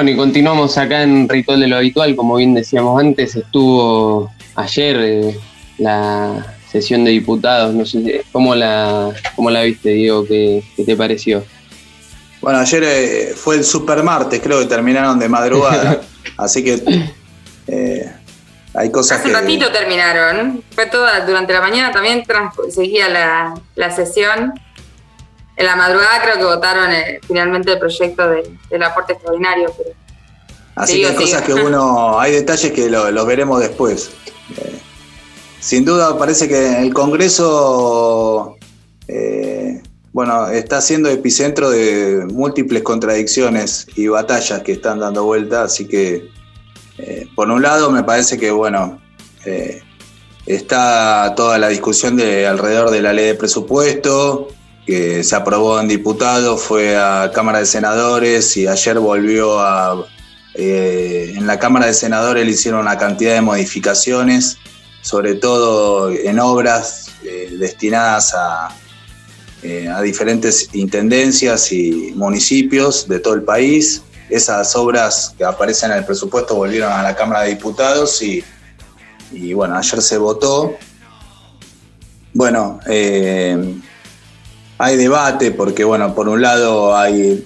Bueno, 0.00 0.12
y 0.12 0.16
continuamos 0.16 0.78
acá 0.78 1.02
en 1.02 1.28
Ritual 1.28 1.60
de 1.60 1.66
lo 1.66 1.76
Habitual, 1.76 2.16
como 2.16 2.36
bien 2.36 2.54
decíamos 2.54 2.98
antes, 2.98 3.36
estuvo 3.36 4.32
ayer 4.54 4.96
eh, 4.98 5.38
la 5.76 6.56
sesión 6.72 7.04
de 7.04 7.10
diputados, 7.10 7.74
no 7.74 7.84
sé, 7.84 8.24
¿cómo 8.32 8.54
la, 8.54 9.10
cómo 9.36 9.50
la 9.50 9.60
viste, 9.60 9.90
Diego? 9.90 10.24
¿Qué, 10.26 10.64
te 10.86 10.96
pareció? 10.96 11.44
Bueno, 12.40 12.60
ayer 12.60 12.82
eh, 12.82 13.34
fue 13.36 13.56
el 13.56 13.64
super 13.64 14.02
martes, 14.02 14.40
creo 14.42 14.60
que 14.60 14.64
terminaron 14.64 15.18
de 15.18 15.28
madrugada, 15.28 16.00
así 16.38 16.64
que 16.64 16.82
eh, 17.66 18.10
hay 18.72 18.90
cosas 18.90 19.18
Hace 19.18 19.28
un 19.28 19.34
ratito 19.34 19.70
terminaron, 19.70 20.64
fue 20.74 20.86
toda, 20.86 21.26
durante 21.26 21.52
la 21.52 21.60
mañana 21.60 21.92
también 21.92 22.24
seguía 22.70 23.10
la, 23.10 23.52
la 23.74 23.90
sesión 23.90 24.54
en 25.60 25.66
la 25.66 25.76
madrugada 25.76 26.22
creo 26.22 26.38
que 26.38 26.44
votaron 26.44 26.90
eh, 26.90 27.20
finalmente 27.26 27.72
el 27.72 27.78
proyecto 27.78 28.26
del 28.28 28.82
aporte 28.82 29.12
extraordinario. 29.12 29.70
Así 30.74 31.02
que 31.02 31.08
hay 31.08 31.14
cosas 31.14 31.42
que 31.42 31.52
uno, 31.52 32.18
hay 32.18 32.32
detalles 32.32 32.72
que 32.72 32.88
los 32.88 33.26
veremos 33.26 33.60
después. 33.60 34.10
Eh, 34.56 34.78
sin 35.60 35.84
duda 35.84 36.16
parece 36.16 36.48
que 36.48 36.78
el 36.80 36.94
Congreso, 36.94 38.56
eh, 39.06 39.82
bueno, 40.14 40.48
está 40.48 40.80
siendo 40.80 41.10
epicentro 41.10 41.68
de 41.68 42.24
múltiples 42.32 42.82
contradicciones 42.82 43.86
y 43.96 44.08
batallas 44.08 44.62
que 44.62 44.72
están 44.72 44.98
dando 44.98 45.24
vuelta, 45.24 45.64
así 45.64 45.86
que 45.86 46.30
por 47.34 47.50
un 47.50 47.62
lado 47.62 47.90
me 47.90 48.02
parece 48.02 48.38
que, 48.38 48.50
bueno, 48.50 48.98
está 50.46 51.34
toda 51.36 51.58
la 51.58 51.68
discusión 51.68 52.16
de 52.16 52.46
alrededor 52.46 52.90
de 52.90 53.02
la 53.02 53.12
ley 53.12 53.26
de 53.26 53.34
presupuesto, 53.34 54.48
que 54.86 55.22
se 55.22 55.36
aprobó 55.36 55.80
en 55.80 55.88
diputados, 55.88 56.62
fue 56.62 56.96
a 56.96 57.30
Cámara 57.34 57.60
de 57.60 57.66
Senadores 57.66 58.56
y 58.56 58.66
ayer 58.66 58.98
volvió 58.98 59.60
a... 59.60 60.06
Eh, 60.54 61.34
en 61.36 61.46
la 61.46 61.58
Cámara 61.58 61.86
de 61.86 61.94
Senadores 61.94 62.44
le 62.44 62.50
hicieron 62.50 62.80
una 62.80 62.98
cantidad 62.98 63.34
de 63.34 63.40
modificaciones, 63.40 64.58
sobre 65.00 65.34
todo 65.34 66.10
en 66.10 66.40
obras 66.40 67.12
eh, 67.22 67.54
destinadas 67.56 68.34
a, 68.34 68.68
eh, 69.62 69.88
a 69.88 70.00
diferentes 70.02 70.68
intendencias 70.72 71.70
y 71.70 72.12
municipios 72.16 73.06
de 73.06 73.20
todo 73.20 73.34
el 73.34 73.42
país. 73.42 74.02
Esas 74.28 74.74
obras 74.74 75.34
que 75.38 75.44
aparecen 75.44 75.92
en 75.92 75.98
el 75.98 76.04
presupuesto 76.04 76.56
volvieron 76.56 76.92
a 76.92 77.02
la 77.02 77.14
Cámara 77.14 77.42
de 77.42 77.50
Diputados 77.50 78.20
y, 78.20 78.42
y 79.30 79.52
bueno, 79.52 79.76
ayer 79.76 80.02
se 80.02 80.18
votó. 80.18 80.74
Bueno, 82.34 82.80
hay 84.82 84.96
debate 84.96 85.50
porque, 85.50 85.84
bueno, 85.84 86.14
por 86.14 86.26
un 86.26 86.40
lado 86.40 86.96
hay 86.96 87.44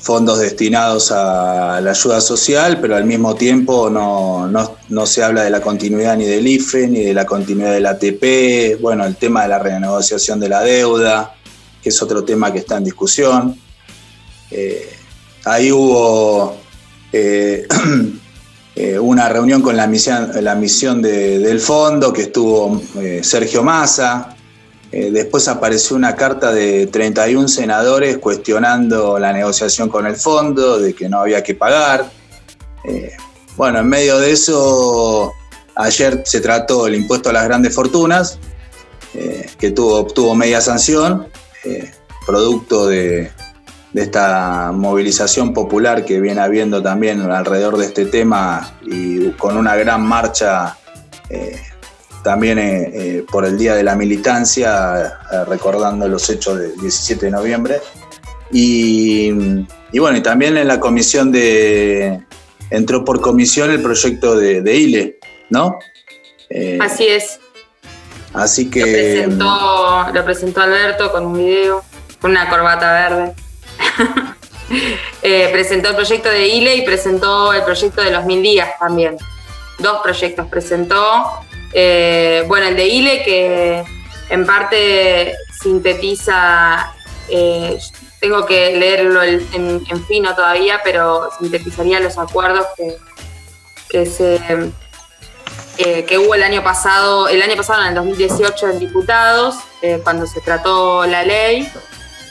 fondos 0.00 0.40
destinados 0.40 1.12
a 1.12 1.80
la 1.80 1.90
ayuda 1.92 2.20
social, 2.20 2.80
pero 2.80 2.96
al 2.96 3.04
mismo 3.04 3.36
tiempo 3.36 3.88
no, 3.88 4.48
no, 4.48 5.06
se 5.06 5.22
habla 5.22 5.44
de 5.44 5.50
la 5.50 5.60
continuidad 5.60 6.16
ni 6.16 6.24
del 6.24 6.44
IFE, 6.44 6.88
ni 6.88 7.04
de 7.04 7.14
la 7.14 7.24
continuidad 7.24 7.72
del 7.72 7.86
ATP, 7.86 8.80
bueno, 8.80 9.04
el 9.04 9.14
tema 9.14 9.42
de 9.42 9.48
la 9.50 9.60
renegociación 9.60 10.40
de 10.40 10.48
la 10.48 10.62
deuda, 10.62 11.36
que 11.80 11.90
es 11.90 12.02
otro 12.02 12.24
tema 12.24 12.52
que 12.52 12.58
está 12.58 12.78
en 12.78 12.84
discusión. 12.84 13.56
Eh, 14.50 14.90
ahí 15.44 15.70
hubo 15.70 16.56
eh, 17.12 17.64
eh, 18.74 18.98
una 18.98 19.28
reunión 19.28 19.62
con 19.62 19.76
la 19.76 19.86
misión, 19.86 20.32
la 20.40 20.56
misión 20.56 21.00
del 21.00 21.60
fondo, 21.60 22.12
que 22.12 22.22
estuvo 22.22 22.82
Sergio 23.22 23.62
Massa, 23.62 24.31
eh, 24.92 25.10
después 25.10 25.48
apareció 25.48 25.96
una 25.96 26.14
carta 26.14 26.52
de 26.52 26.86
31 26.86 27.48
senadores 27.48 28.18
cuestionando 28.18 29.18
la 29.18 29.32
negociación 29.32 29.88
con 29.88 30.06
el 30.06 30.16
fondo, 30.16 30.78
de 30.78 30.92
que 30.92 31.08
no 31.08 31.20
había 31.20 31.42
que 31.42 31.54
pagar. 31.54 32.10
Eh, 32.84 33.12
bueno, 33.56 33.78
en 33.78 33.88
medio 33.88 34.18
de 34.18 34.32
eso, 34.32 35.32
ayer 35.76 36.22
se 36.26 36.42
trató 36.42 36.86
el 36.86 36.94
impuesto 36.94 37.30
a 37.30 37.32
las 37.32 37.44
grandes 37.44 37.74
fortunas, 37.74 38.38
eh, 39.14 39.48
que 39.58 39.70
tuvo, 39.70 39.96
obtuvo 39.96 40.34
media 40.34 40.60
sanción, 40.60 41.26
producto 42.26 42.86
de, 42.86 43.30
de, 43.92 44.02
esta 44.02 44.72
movilización 44.72 45.54
popular 45.54 46.04
que 46.04 46.20
viene 46.20 46.40
habiendo 46.40 46.82
también 46.82 47.20
alrededor 47.20 47.78
de 47.78 47.86
este 47.86 48.04
tema 48.04 48.74
y 48.82 49.30
con 49.32 49.56
una 49.56 49.74
gran 49.76 50.02
marcha 50.02 50.76
también 52.22 52.58
eh, 52.58 52.90
eh, 52.92 53.26
por 53.30 53.44
el 53.44 53.58
Día 53.58 53.74
de 53.74 53.82
la 53.82 53.94
Militancia, 53.94 55.18
eh, 55.32 55.44
recordando 55.46 56.06
los 56.08 56.28
hechos 56.30 56.58
del 56.58 56.76
17 56.76 57.26
de 57.26 57.32
noviembre. 57.32 57.80
Y, 58.50 59.30
bueno, 59.98 60.16
y 60.18 60.22
también 60.22 60.56
en 60.58 60.68
la 60.68 60.78
comisión 60.78 61.32
de, 61.32 62.22
entró 62.70 63.04
por 63.04 63.20
comisión 63.20 63.70
el 63.70 63.80
proyecto 63.80 64.36
de, 64.36 64.76
ILE, 64.76 65.18
¿no? 65.48 65.78
así 66.80 67.06
es. 67.06 67.40
Así 68.34 68.68
que... 68.68 68.80
Lo 68.80 68.86
presentó, 68.86 70.06
lo 70.12 70.24
presentó 70.24 70.60
Alberto 70.60 71.12
con 71.12 71.26
un 71.26 71.38
video, 71.38 71.82
con 72.20 72.32
una 72.32 72.48
corbata 72.50 72.92
verde. 72.92 73.34
presentó 75.52 75.90
el 75.90 75.96
proyecto 75.96 76.28
de 76.28 76.48
ILE 76.48 76.76
y 76.76 76.82
presentó 76.82 77.54
el 77.54 77.62
proyecto 77.62 78.02
de 78.02 78.10
los 78.10 78.24
mil 78.26 78.42
días 78.42 78.68
también 78.78 79.16
dos 79.82 80.00
proyectos 80.02 80.46
presentó. 80.46 81.24
Eh, 81.72 82.44
bueno, 82.46 82.66
el 82.66 82.76
de 82.76 82.86
ILE 82.86 83.22
que 83.22 83.84
en 84.28 84.46
parte 84.46 85.36
sintetiza, 85.60 86.94
eh, 87.28 87.78
tengo 88.20 88.46
que 88.46 88.76
leerlo 88.76 89.22
en, 89.22 90.06
fino 90.06 90.34
todavía, 90.34 90.80
pero 90.84 91.30
sintetizaría 91.38 92.00
los 92.00 92.18
acuerdos 92.18 92.66
que, 92.76 92.96
que 93.88 94.06
se 94.06 94.40
eh, 95.78 96.04
que 96.04 96.18
hubo 96.18 96.34
el 96.34 96.42
año 96.42 96.62
pasado, 96.62 97.28
el 97.28 97.42
año 97.42 97.56
pasado 97.56 97.82
en 97.82 97.88
el 97.88 97.94
2018 97.94 98.68
en 98.68 98.78
diputados, 98.78 99.56
cuando 100.04 100.26
se 100.26 100.40
trató 100.40 101.06
la 101.06 101.24
ley. 101.24 101.70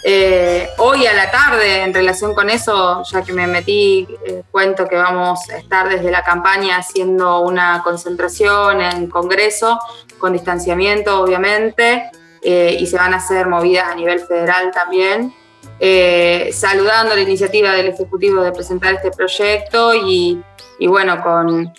Eh, 0.03 0.67
hoy 0.79 1.05
a 1.05 1.13
la 1.13 1.29
tarde, 1.29 1.83
en 1.83 1.93
relación 1.93 2.33
con 2.33 2.49
eso, 2.49 3.03
ya 3.03 3.21
que 3.21 3.33
me 3.33 3.45
metí, 3.45 4.07
eh, 4.25 4.43
cuento 4.49 4.87
que 4.87 4.95
vamos 4.95 5.47
a 5.49 5.57
estar 5.57 5.89
desde 5.89 6.09
la 6.09 6.23
campaña 6.23 6.77
haciendo 6.77 7.41
una 7.41 7.81
concentración 7.83 8.81
en 8.81 9.07
Congreso, 9.07 9.79
con 10.17 10.33
distanciamiento 10.33 11.21
obviamente, 11.21 12.09
eh, 12.41 12.77
y 12.79 12.87
se 12.87 12.97
van 12.97 13.13
a 13.13 13.17
hacer 13.17 13.47
movidas 13.47 13.89
a 13.89 13.95
nivel 13.95 14.19
federal 14.19 14.71
también, 14.71 15.33
saludando 16.51 17.15
la 17.15 17.21
iniciativa 17.21 17.71
del 17.73 17.87
Ejecutivo 17.87 18.41
de 18.41 18.51
presentar 18.51 18.95
este 18.95 19.11
proyecto 19.11 19.93
y, 19.95 20.41
y 20.79 20.87
bueno, 20.87 21.21
con, 21.23 21.73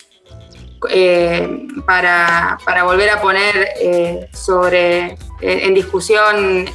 eh, 0.89 1.67
para, 1.85 2.57
volver 2.83 3.09
a 3.09 3.21
poner 3.21 3.69
eh, 3.79 4.29
sobre, 4.33 5.05
eh, 5.05 5.17
en 5.41 5.73
discusión 5.73 6.65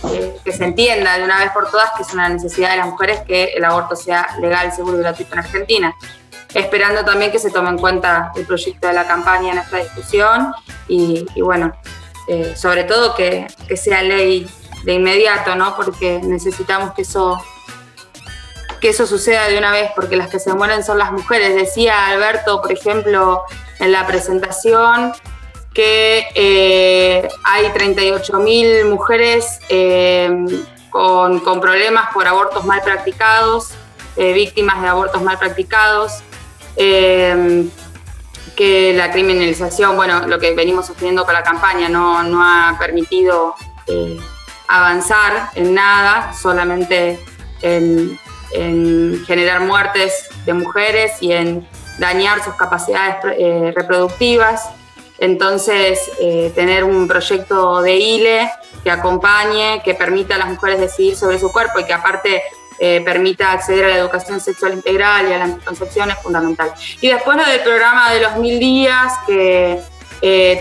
que 0.45 0.53
se 0.53 0.65
entienda 0.65 1.19
de 1.19 1.25
una 1.25 1.39
vez 1.39 1.51
por 1.53 1.71
todas 1.71 1.91
que 1.97 2.03
es 2.03 2.13
una 2.13 2.29
necesidad 2.29 2.71
de 2.71 2.79
las 2.79 2.87
mujeres 2.87 3.21
que 3.27 3.45
el 3.57 3.65
aborto 3.65 3.97
sea 3.97 4.37
legal, 4.41 4.73
seguro 4.73 4.99
y 4.99 5.03
gratuito 5.03 5.33
en 5.35 5.39
Argentina. 5.41 5.95
Esperando 6.55 7.05
también 7.05 7.31
que 7.31 7.39
se 7.39 7.51
tome 7.51 7.69
en 7.69 7.79
cuenta 7.79 8.33
el 8.35 8.47
proyecto 8.47 8.87
de 8.87 8.95
la 8.95 9.07
campaña 9.07 9.53
en 9.53 9.59
esta 9.59 9.77
discusión 9.77 10.53
y, 10.89 11.27
bueno, 11.43 11.75
sobre 12.55 12.85
todo 12.85 13.15
que, 13.15 13.47
que 13.69 13.77
sea 13.77 14.03
ley 14.03 14.49
de 14.85 14.95
inmediato, 14.95 15.55
¿no? 15.57 15.77
Porque 15.77 16.21
necesitamos 16.23 16.95
que 16.95 17.03
eso 17.03 17.43
que 18.81 18.91
eso 18.91 19.07
suceda 19.07 19.49
de 19.49 19.59
una 19.59 19.73
vez, 19.73 19.91
porque 19.95 20.17
las 20.17 20.29
que 20.29 20.39
se 20.39 20.53
mueren 20.55 20.85
son 20.85 20.99
las 20.99 21.13
mujeres. 21.13 21.55
Decía 21.55 22.07
Alberto, 22.07 22.61
por 22.63 22.73
ejemplo, 22.73 23.45
en 23.79 23.93
la 23.93 24.07
presentación 24.07 25.13
que 25.79 26.27
eh, 26.35 27.29
hay 27.45 27.67
38.000 27.67 28.91
mujeres 28.91 29.61
eh, 29.69 30.29
con, 30.91 31.41
problemas 31.61 32.13
por 32.13 32.27
abortos 32.27 32.65
mal 32.65 32.83
practicados, 32.83 33.71
eh, 34.17 34.33
víctimas 34.33 34.83
de 34.83 34.89
abortos 34.89 35.23
mal 35.23 35.39
practicados, 35.39 36.23
que 38.57 38.93
la 38.97 39.13
criminalización, 39.13 39.95
bueno, 39.97 40.27
lo 40.27 40.41
que 40.41 40.53
venimos 40.53 40.87
sosteniendo 40.87 41.25
con 41.25 41.35
la 41.35 41.45
campaña 41.45 41.89
no, 41.89 42.25
no 42.25 42.43
ha 42.43 42.77
permitido 42.79 43.55
avanzar 44.67 45.51
en 45.55 45.75
nada, 45.75 46.33
solamente 46.33 47.21
en, 47.63 48.19
en 48.53 49.25
generar 49.27 49.61
muertes 49.61 50.29
de 50.45 50.55
mujeres 50.55 51.13
y 51.21 51.33
en 51.33 51.69
dañar 51.99 52.43
sus 52.43 52.55
capacidades 52.55 53.17
eh, 53.39 53.73
reproductivas. 53.75 54.71
Entonces, 55.19 56.11
eh, 56.21 56.53
tener 56.55 56.85
un 56.85 57.09
proyecto 57.09 57.83
de 57.83 57.97
ILE 57.97 58.51
que 58.85 58.91
acompañe, 58.91 59.83
que 59.85 59.95
permita 59.95 60.37
a 60.37 60.39
las 60.39 60.49
mujeres 60.49 60.81
decidir 60.81 61.17
sobre 61.17 61.39
su 61.39 61.51
cuerpo 61.51 61.81
y 61.81 61.85
que 61.85 61.93
aparte 61.93 62.43
eh, 62.79 63.03
permita 63.05 63.51
acceder 63.51 63.87
a 63.87 63.89
la 63.89 63.97
educación 63.97 64.41
sexual 64.41 64.75
integral 64.75 65.29
y 65.29 65.33
a 65.33 65.39
la 65.39 65.45
anticoncepción 65.45 66.11
es 66.13 66.19
fundamental. 66.19 66.73
Y 67.01 67.09
después 67.09 67.37
lo 67.37 67.45
del 67.45 67.61
programa 67.61 68.13
de 68.13 68.21
los 68.21 68.37
mil 68.37 68.61
días, 68.61 69.13
que 69.27 69.81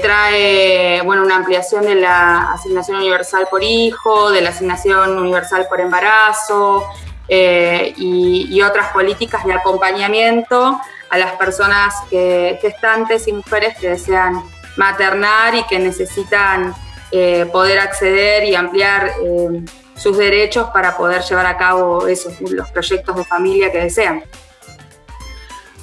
trae 0.02 1.02
bueno, 1.02 1.24
una 1.24 1.38
ampliación 1.38 1.84
de 1.84 1.96
la 1.96 2.52
asignación 2.54 2.98
universal 2.98 3.48
por 3.50 3.64
hijo, 3.64 4.32
de 4.32 4.42
la 4.42 4.50
asignación 4.50 5.18
universal 5.18 5.66
por 5.68 5.82
embarazo 5.82 6.86
y, 7.28 8.48
y 8.52 8.62
otras 8.62 8.90
políticas 8.90 9.46
de 9.46 9.54
acompañamiento 9.54 10.80
a 11.10 11.18
las 11.18 11.34
personas 11.34 11.94
que, 12.10 12.58
gestantes 12.62 13.28
y 13.28 13.34
mujeres 13.34 13.78
que 13.80 13.90
desean 13.90 14.42
maternar 14.76 15.56
y 15.56 15.64
que 15.64 15.80
necesitan 15.80 16.74
eh, 17.12 17.48
poder 17.52 17.80
acceder 17.80 18.44
y 18.44 18.56
ampliar 18.56 19.12
eh, 19.24 19.64
sus 19.96 20.18
derechos 20.18 20.70
para 20.74 20.96
poder 20.98 21.22
llevar 21.24 21.46
a 21.46 21.58
cabo 21.58 22.08
esos, 22.08 22.40
los 22.42 22.70
proyectos 22.70 23.16
de 23.16 23.24
familia 23.26 23.72
que 23.72 23.80
desean. 23.80 24.24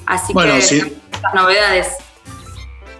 Así 0.06 0.34
que 0.34 0.58
estas 0.58 1.34
novedades. 1.34 1.88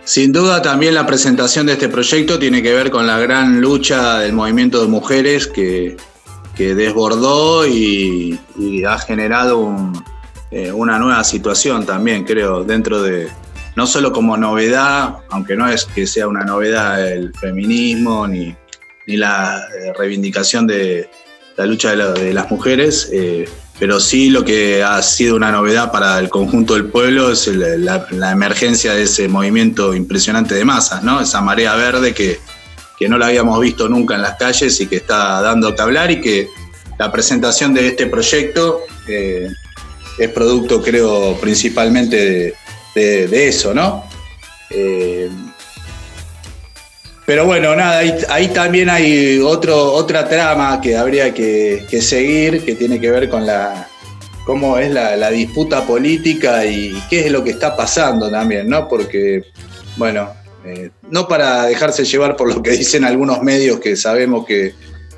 Sin 0.04 0.32
duda 0.32 0.60
también 0.60 0.94
la 0.94 1.06
presentación 1.06 1.66
de 1.66 1.74
este 1.74 1.88
proyecto 1.88 2.38
tiene 2.38 2.62
que 2.62 2.74
ver 2.74 2.90
con 2.90 3.06
la 3.06 3.18
gran 3.18 3.60
lucha 3.60 4.18
del 4.18 4.32
movimiento 4.32 4.80
de 4.80 4.88
mujeres 4.88 5.46
que, 5.46 5.96
desbordó 6.56 7.66
y 7.66 8.38
ha 8.86 8.98
generado 8.98 9.58
un, 9.58 10.04
eh, 10.54 10.70
una 10.70 11.00
nueva 11.00 11.24
situación 11.24 11.84
también, 11.84 12.22
creo, 12.22 12.62
dentro 12.62 13.02
de, 13.02 13.28
no 13.74 13.88
solo 13.88 14.12
como 14.12 14.36
novedad, 14.36 15.16
aunque 15.30 15.56
no 15.56 15.68
es 15.68 15.84
que 15.84 16.06
sea 16.06 16.28
una 16.28 16.44
novedad 16.44 17.10
el 17.10 17.34
feminismo 17.34 18.28
ni, 18.28 18.54
la 19.08 19.58
eh, 19.58 19.92
reivindicación 19.98 20.68
de 20.68 21.10
la 21.56 21.66
lucha 21.66 21.96
de, 21.96 22.32
las 22.32 22.48
mujeres, 22.52 23.10
eh, 23.12 23.48
pero 23.80 23.98
sí 23.98 24.30
lo 24.30 24.44
que 24.44 24.84
ha 24.84 25.02
sido 25.02 25.34
una 25.34 25.50
novedad 25.50 25.90
para 25.90 26.20
el 26.20 26.28
conjunto 26.28 26.74
del 26.74 26.84
pueblo 26.84 27.32
es 27.32 27.48
la, 27.48 28.30
emergencia 28.30 28.94
de 28.94 29.02
ese 29.02 29.26
movimiento 29.26 29.92
impresionante 29.92 30.54
de 30.54 30.64
masas, 30.64 31.02
¿no? 31.02 31.20
Esa 31.20 31.40
marea 31.40 31.74
verde 31.74 32.14
que, 32.14 32.38
que 32.96 33.08
no 33.08 33.18
la 33.18 33.26
habíamos 33.26 33.60
visto 33.60 33.88
nunca 33.88 34.14
en 34.14 34.22
las 34.22 34.36
calles 34.36 34.80
y 34.80 34.86
que 34.86 34.96
está 34.96 35.42
dando 35.42 35.74
que 35.74 35.82
hablar 35.82 36.12
y 36.12 36.20
que 36.20 36.48
la 36.96 37.10
presentación 37.10 37.74
de 37.74 37.88
este 37.88 38.06
proyecto 38.06 38.82
es 40.18 40.30
producto, 40.30 40.82
creo, 40.82 41.36
principalmente 41.40 42.54
de, 42.94 43.48
eso, 43.48 43.74
¿no? 43.74 44.04
Eh, 44.70 45.28
pero 47.26 47.46
bueno, 47.46 47.74
nada, 47.74 48.02
ahí, 48.28 48.48
también 48.48 48.90
hay 48.90 49.38
otro, 49.38 49.92
otra 49.92 50.28
trama 50.28 50.80
que 50.80 50.96
habría 50.96 51.32
que, 51.32 51.86
seguir, 52.00 52.64
que 52.64 52.74
tiene 52.74 53.00
que 53.00 53.10
ver 53.10 53.30
con 53.30 53.46
la 53.46 53.88
cómo 54.44 54.76
es 54.78 54.90
la, 54.90 55.30
disputa 55.30 55.86
política 55.86 56.66
y 56.66 56.92
qué 57.08 57.26
es 57.26 57.32
lo 57.32 57.42
que 57.42 57.50
está 57.50 57.74
pasando 57.74 58.30
también, 58.30 58.68
¿no? 58.68 58.86
Porque, 58.88 59.42
bueno, 59.96 60.34
eh, 60.66 60.90
no 61.10 61.26
para 61.26 61.64
dejarse 61.64 62.04
llevar 62.04 62.36
por 62.36 62.54
lo 62.54 62.62
que 62.62 62.72
dicen 62.72 63.04
algunos 63.04 63.42
medios 63.42 63.80
que 63.80 63.96
sabemos 63.96 64.44
que, 64.44 64.74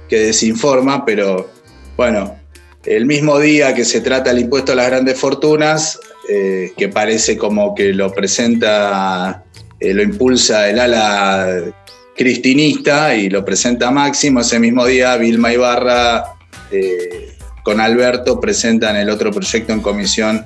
que 0.08 0.20
desinforman, 0.20 1.04
pero 1.04 1.50
bueno, 1.96 2.36
el 2.86 3.04
mismo 3.04 3.38
día 3.38 3.74
que 3.74 3.84
se 3.84 4.00
trata 4.00 4.30
el 4.30 4.38
impuesto 4.38 4.72
a 4.72 4.76
las 4.76 4.86
grandes 4.86 5.18
fortunas, 5.18 5.98
eh, 6.28 6.72
que 6.76 6.88
parece 6.88 7.36
como 7.36 7.74
que 7.74 7.92
lo 7.92 8.12
presenta, 8.12 9.44
eh, 9.80 9.92
lo 9.92 10.02
impulsa 10.02 10.70
el 10.70 10.78
ala 10.78 11.64
cristinista 12.16 13.14
y 13.14 13.28
lo 13.28 13.44
presenta 13.44 13.90
Máximo, 13.90 14.40
ese 14.40 14.58
mismo 14.58 14.86
día 14.86 15.16
Vilma 15.16 15.52
Ibarra 15.52 16.36
eh, 16.70 17.34
con 17.62 17.80
Alberto 17.80 18.40
presentan 18.40 18.96
el 18.96 19.10
otro 19.10 19.30
proyecto 19.30 19.72
en 19.72 19.80
comisión. 19.80 20.44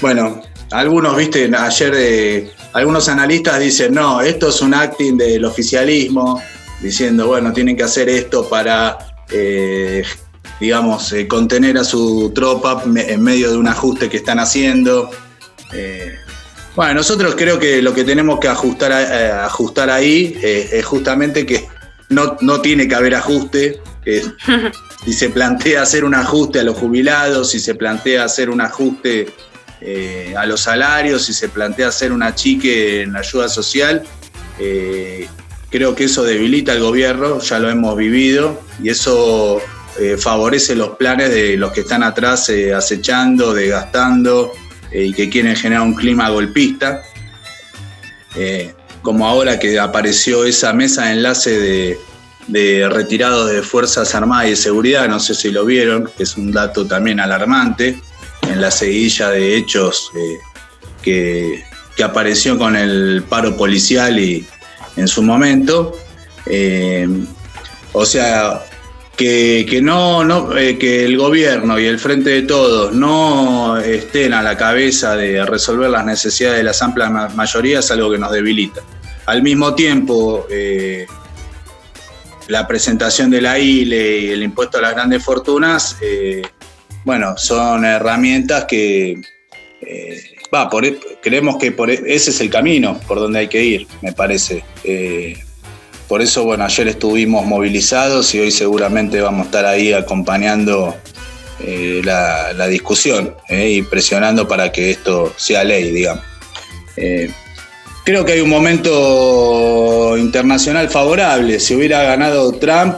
bueno, 0.00 0.42
algunos, 0.70 1.16
viste, 1.16 1.50
ayer 1.56 2.50
algunos 2.72 3.08
analistas 3.08 3.60
dicen, 3.60 3.94
no, 3.94 4.20
esto 4.22 4.48
es 4.48 4.60
un 4.62 4.74
acting 4.74 5.16
del 5.16 5.44
oficialismo, 5.44 6.42
diciendo, 6.80 7.26
bueno, 7.26 7.52
tienen 7.52 7.76
que 7.76 7.82
hacer 7.82 8.08
esto 8.08 8.48
para 8.48 8.98
digamos, 10.60 11.12
eh, 11.12 11.28
contener 11.28 11.78
a 11.78 11.84
su 11.84 12.32
tropa 12.34 12.82
en 12.84 13.22
medio 13.22 13.50
de 13.50 13.56
un 13.56 13.68
ajuste 13.68 14.08
que 14.08 14.16
están 14.16 14.38
haciendo. 14.40 15.10
Eh, 15.72 16.16
bueno, 16.74 16.94
nosotros 16.94 17.34
creo 17.36 17.58
que 17.58 17.80
lo 17.82 17.94
que 17.94 18.04
tenemos 18.04 18.40
que 18.40 18.48
ajustar, 18.48 18.92
eh, 18.92 19.30
ajustar 19.30 19.90
ahí 19.90 20.38
es 20.42 20.84
justamente 20.84 21.44
que 21.44 21.66
no, 22.08 22.36
no, 22.40 22.60
tiene 22.60 22.88
que 22.88 22.94
haber 22.94 23.14
ajuste. 23.14 23.80
si 25.04 25.12
se 25.12 25.28
plantea 25.28 25.82
hacer 25.82 26.04
un 26.04 26.14
ajuste 26.14 26.60
a 26.60 26.62
los 26.62 26.76
jubilados, 26.76 27.50
si 27.50 27.60
se 27.60 27.74
plantea 27.74 28.24
hacer 28.24 28.48
un 28.48 28.60
ajuste 28.60 29.28
a 30.36 30.46
los 30.46 30.60
salarios, 30.62 31.26
si 31.26 31.34
se 31.34 31.48
plantea 31.48 31.88
hacer 31.88 32.10
una 32.10 32.34
chique 32.34 33.02
en 33.02 33.12
la 33.12 33.18
ayuda 33.20 33.48
social, 33.48 34.02
creo 35.70 35.94
que 35.94 36.04
eso 36.04 36.24
debilita 36.24 36.72
al 36.72 36.80
gobierno, 36.80 37.38
ya 37.40 37.58
lo 37.58 37.68
hemos 37.68 37.96
vivido, 37.96 38.58
y 38.82 38.88
eso 38.88 39.60
eh, 40.00 40.16
favorece 40.16 40.76
los 40.76 40.90
planes 40.90 41.30
de 41.30 41.56
los 41.56 41.72
que 41.72 41.80
están 41.80 42.04
atrás 42.04 42.48
eh, 42.50 42.72
acechando, 42.72 43.52
desgastando 43.52 44.52
eh, 44.92 45.06
y 45.06 45.12
que 45.12 45.28
quieren 45.28 45.56
generar 45.56 45.82
un 45.82 45.94
clima 45.94 46.28
golpista. 46.30 47.02
como 49.02 49.26
ahora 49.26 49.58
que 49.58 49.80
apareció 49.80 50.44
esa 50.44 50.72
mesa 50.72 51.06
de 51.06 51.12
enlace 51.12 51.98
de, 52.48 52.88
retirados 52.88 53.50
de 53.50 53.62
Fuerzas 53.62 54.14
Armadas 54.14 54.46
y 54.46 54.50
de 54.50 54.56
Seguridad, 54.56 55.08
no 55.08 55.18
sé 55.18 55.34
si 55.34 55.50
lo 55.50 55.64
vieron, 55.64 56.08
que 56.16 56.22
es 56.22 56.36
un 56.36 56.52
dato 56.52 56.86
también 56.86 57.18
alarmante, 57.18 58.00
en 58.42 58.60
la 58.60 58.70
seguilla 58.70 59.30
de 59.30 59.56
hechos 59.56 60.12
que, 61.02 61.64
que 61.96 62.04
apareció 62.04 62.56
con 62.56 62.76
el 62.76 63.24
paro 63.28 63.56
policial 63.56 64.18
y 64.20 64.46
en 64.96 65.08
su 65.08 65.22
momento. 65.22 65.96
O 67.92 68.06
sea, 68.06 68.62
que, 69.18 69.80
no, 69.82 70.24
no 70.24 70.56
eh, 70.56 70.78
que 70.78 71.04
el 71.04 71.18
gobierno 71.18 71.78
y 71.78 71.86
el 71.86 71.98
frente 71.98 72.30
de 72.30 72.42
todos 72.42 72.92
no 72.92 73.76
estén 73.76 74.32
a 74.32 74.42
la 74.42 74.56
cabeza 74.56 75.16
de 75.16 75.44
resolver 75.44 75.90
las 75.90 76.06
necesidades 76.06 76.58
de 76.58 76.62
las 76.62 76.80
amplias 76.82 77.34
mayorías 77.34 77.84
es 77.84 77.90
algo 77.90 78.12
que 78.12 78.18
nos 78.18 78.30
debilita. 78.30 78.80
Al 79.26 79.42
mismo 79.42 79.74
tiempo, 79.74 80.46
eh, 80.48 81.04
la 82.46 82.66
presentación 82.68 83.28
de 83.28 83.42
la 83.42 83.58
ILE 83.58 84.18
y 84.20 84.30
el 84.30 84.42
impuesto 84.44 84.78
a 84.78 84.82
las 84.82 84.94
grandes 84.94 85.24
fortunas, 85.24 85.96
eh, 86.00 86.42
bueno, 87.04 87.36
son 87.36 87.84
herramientas 87.84 88.66
que 88.66 89.20
va, 90.54 90.70
por, 90.70 90.84
e, 90.84 90.96
creemos 91.20 91.56
que 91.56 91.72
por, 91.72 91.90
e, 91.90 92.00
ese 92.06 92.30
es 92.30 92.40
el 92.40 92.50
camino 92.50 93.00
por 93.08 93.18
donde 93.18 93.40
hay 93.40 93.48
que 93.48 93.64
ir, 93.64 93.86
me 94.00 94.12
parece. 94.12 94.62
Por 96.08 96.22
eso, 96.22 96.44
bueno, 96.44 96.64
ayer 96.64 96.88
estuvimos 96.88 97.44
movilizados 97.44 98.34
y 98.34 98.40
hoy 98.40 98.50
seguramente 98.50 99.20
vamos 99.20 99.42
a 99.42 99.44
estar 99.44 99.66
ahí 99.66 99.92
acompañando 99.92 100.96
eh, 101.60 102.00
la, 102.02 102.66
discusión 102.66 103.36
eh, 103.48 103.68
y 103.68 103.82
presionando 103.82 104.48
para 104.48 104.72
que 104.72 104.90
esto 104.90 105.34
sea 105.36 105.64
ley, 105.64 105.92
digamos. 105.92 106.24
Eh, 106.96 107.30
creo 108.04 108.24
que 108.24 108.32
hay 108.32 108.40
un 108.40 108.48
momento 108.48 110.16
internacional 110.16 110.88
favorable. 110.88 111.60
Si 111.60 111.74
hubiera 111.74 112.02
ganado 112.02 112.52
Trump 112.52 112.96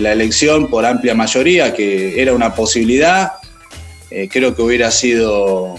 la 0.00 0.12
elección 0.12 0.68
por 0.68 0.84
amplia 0.84 1.14
mayoría, 1.14 1.72
que 1.72 2.20
era 2.20 2.32
una 2.32 2.52
posibilidad, 2.52 3.32
creo 4.28 4.56
que 4.56 4.62
hubiera 4.62 4.90
sido, 4.90 5.76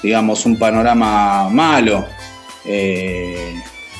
digamos, 0.00 0.46
un 0.46 0.56
panorama 0.56 1.48
malo 1.50 2.06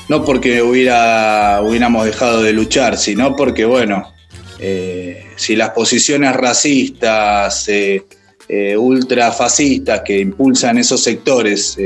no 0.09 0.25
porque 0.25 0.61
hubiera, 0.61 1.61
hubiéramos 1.61 2.05
dejado 2.05 2.41
de 2.41 2.51
luchar, 2.51 2.97
sino 2.97 3.35
porque, 3.35 3.63
bueno, 3.63 4.11
eh, 4.59 5.23
si 5.35 5.55
las 5.55 5.69
posiciones 5.69 6.35
racistas, 6.35 7.69
eh, 7.69 8.03
eh, 8.47 8.75
ultrafascistas 8.75 10.01
que 10.01 10.19
impulsan 10.19 10.79
esos 10.79 11.03
sectores 11.03 11.77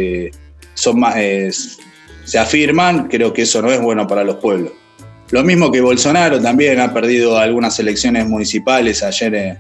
son 0.73 0.99
más, 0.99 1.15
se 2.23 2.39
afirman, 2.39 3.09
creo 3.09 3.33
que 3.33 3.41
eso 3.41 3.61
no 3.61 3.71
es 3.71 3.81
bueno 3.81 4.07
para 4.07 4.23
los 4.23 4.37
pueblos. 4.37 4.71
Lo 5.31 5.43
mismo 5.43 5.71
que 5.71 5.81
Bolsonaro 5.81 6.39
también 6.41 6.79
ha 6.79 6.93
perdido 6.93 7.37
algunas 7.37 7.77
elecciones 7.79 8.25
municipales 8.27 9.03
ayer 9.03 9.57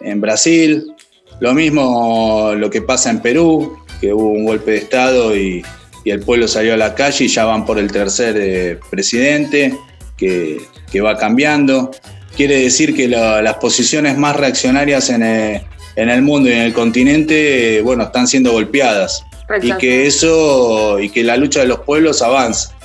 en 0.00 0.20
Brasil. 0.20 0.92
Lo 1.40 1.54
mismo 1.54 2.52
lo 2.56 2.68
que 2.68 2.82
pasa 2.82 3.10
en 3.10 3.20
Perú, 3.20 3.78
que 4.00 4.12
hubo 4.12 4.30
un 4.30 4.44
golpe 4.44 4.72
de 4.72 4.78
Estado 4.78 5.36
y, 5.36 5.62
y 6.04 6.10
el 6.10 6.20
pueblo 6.20 6.48
salió 6.48 6.74
a 6.74 6.76
la 6.76 6.94
calle 6.94 7.24
y 7.24 7.28
ya 7.28 7.44
van 7.44 7.64
por 7.64 7.78
el 7.78 7.90
tercer 7.90 8.36
eh, 8.38 8.78
presidente 8.90 9.76
que, 10.16 10.60
va 11.00 11.16
cambiando. 11.16 11.90
Quiere 12.36 12.62
decir 12.62 12.94
que 12.94 13.08
las 13.08 13.54
posiciones 13.56 14.16
más 14.16 14.36
reaccionarias 14.36 15.10
en 15.10 15.22
el, 15.96 16.22
mundo 16.22 16.48
y 16.48 16.52
en 16.52 16.60
el 16.60 16.72
continente, 16.72 17.78
eh, 17.78 17.82
bueno, 17.82 18.04
están 18.04 18.26
siendo 18.26 18.52
golpeadas. 18.52 19.24
Y 19.62 19.72
que 19.78 20.06
eso, 20.06 21.00
y 21.00 21.10
que 21.10 21.24
la 21.24 21.36
lucha 21.36 21.60
de 21.60 21.66
los 21.66 21.80
pueblos 21.80 22.22
avanza. 22.22 22.76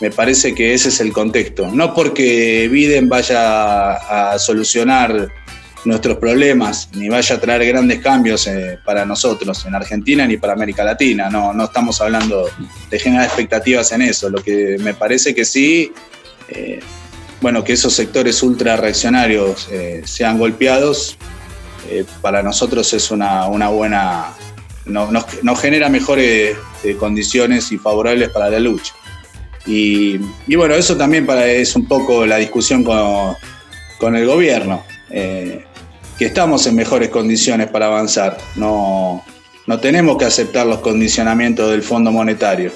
Me 0.00 0.10
parece 0.10 0.54
que 0.54 0.74
ese 0.74 0.90
es 0.90 1.00
el 1.00 1.12
contexto. 1.12 1.70
No 1.70 1.94
porque 1.94 2.68
Biden 2.70 3.08
vaya 3.08 4.32
a 4.32 4.38
solucionar 4.38 5.30
nuestros 5.84 6.16
problemas, 6.16 6.88
ni 6.94 7.08
vaya 7.08 7.36
a 7.36 7.40
traer 7.40 7.66
grandes 7.66 8.00
cambios 8.00 8.46
eh, 8.46 8.78
para 8.84 9.04
nosotros 9.04 9.64
en 9.66 9.74
Argentina 9.74 10.26
ni 10.26 10.36
para 10.36 10.54
América 10.54 10.84
Latina. 10.84 11.28
No, 11.28 11.52
no 11.52 11.64
estamos 11.64 12.00
hablando 12.00 12.48
de 12.90 12.98
generar 12.98 13.26
expectativas 13.26 13.92
en 13.92 14.02
eso. 14.02 14.30
Lo 14.30 14.42
que 14.42 14.76
me 14.80 14.94
parece 14.94 15.34
que 15.34 15.44
sí, 15.44 15.92
eh, 16.48 16.80
bueno, 17.40 17.62
que 17.62 17.74
esos 17.74 17.92
sectores 17.92 18.42
ultra 18.42 18.76
reaccionarios 18.76 19.68
eh, 19.70 20.02
sean 20.04 20.38
golpeados, 20.38 21.16
para 22.22 22.42
nosotros 22.42 22.90
es 22.94 23.10
una, 23.10 23.46
buena, 23.46 24.30
nos, 24.86 25.60
genera 25.60 25.90
mejores 25.90 26.56
condiciones 26.98 27.70
y 27.72 27.78
favorables 27.78 28.30
para 28.30 28.48
la 28.48 28.58
lucha. 28.58 28.94
Y, 29.66 30.16
bueno, 30.56 30.74
eso 30.74 30.96
también 30.96 31.26
para, 31.26 31.46
es 31.46 31.76
un 31.76 31.86
poco 31.86 32.24
la 32.24 32.38
discusión 32.38 32.82
con, 32.82 33.36
con 33.98 34.16
el 34.16 34.26
gobierno 34.26 34.82
que 36.18 36.26
estamos 36.26 36.66
en 36.66 36.76
mejores 36.76 37.08
condiciones 37.08 37.68
para 37.68 37.86
avanzar. 37.86 38.38
No, 38.56 39.24
no 39.66 39.80
tenemos 39.80 40.16
que 40.16 40.26
aceptar 40.26 40.66
los 40.66 40.80
condicionamientos 40.80 41.70
del 41.70 41.82
Fondo 41.82 42.12
Monetario. 42.12 42.72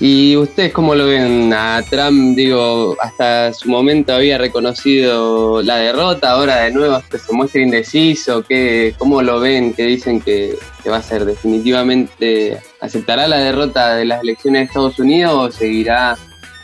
¿Y 0.00 0.36
ustedes 0.36 0.72
cómo 0.72 0.94
lo 0.94 1.06
ven 1.06 1.52
a 1.52 1.82
Trump? 1.88 2.36
Digo, 2.36 2.96
hasta 3.00 3.52
su 3.52 3.68
momento 3.68 4.12
había 4.12 4.38
reconocido 4.38 5.62
la 5.62 5.76
derrota, 5.76 6.32
ahora 6.32 6.62
de 6.62 6.72
nuevo 6.72 7.00
se 7.10 7.32
muestra 7.32 7.62
indeciso. 7.62 8.42
¿Qué, 8.42 8.94
¿Cómo 8.98 9.22
lo 9.22 9.38
ven? 9.38 9.72
¿Qué 9.72 9.84
dicen 9.84 10.20
que, 10.20 10.58
va 10.90 10.96
a 10.96 11.02
ser? 11.02 11.24
¿Definitivamente 11.24 12.60
aceptará 12.80 13.28
la 13.28 13.38
derrota 13.38 13.94
de 13.94 14.04
las 14.04 14.22
elecciones 14.22 14.62
de 14.62 14.66
Estados 14.66 14.98
Unidos 14.98 15.32
o 15.32 15.52
seguirá 15.52 16.18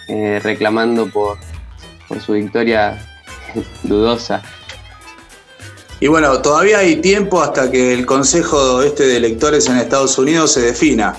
eh, 0.09 0.41
reclamando 0.43 1.09
por, 1.09 1.39
por 2.09 2.21
su 2.21 2.33
victoria 2.33 2.99
dudosa? 3.85 4.43
Y 6.01 6.09
bueno, 6.09 6.41
todavía 6.41 6.79
hay 6.79 6.97
tiempo 6.97 7.43
hasta 7.43 7.71
que 7.71 7.93
el 7.93 8.07
Consejo 8.07 8.83
este 8.83 9.07
de 9.07 9.19
Electores 9.19 9.69
en 9.69 9.77
Estados 9.77 10.17
Unidos 10.17 10.53
se 10.53 10.63
defina. 10.63 11.15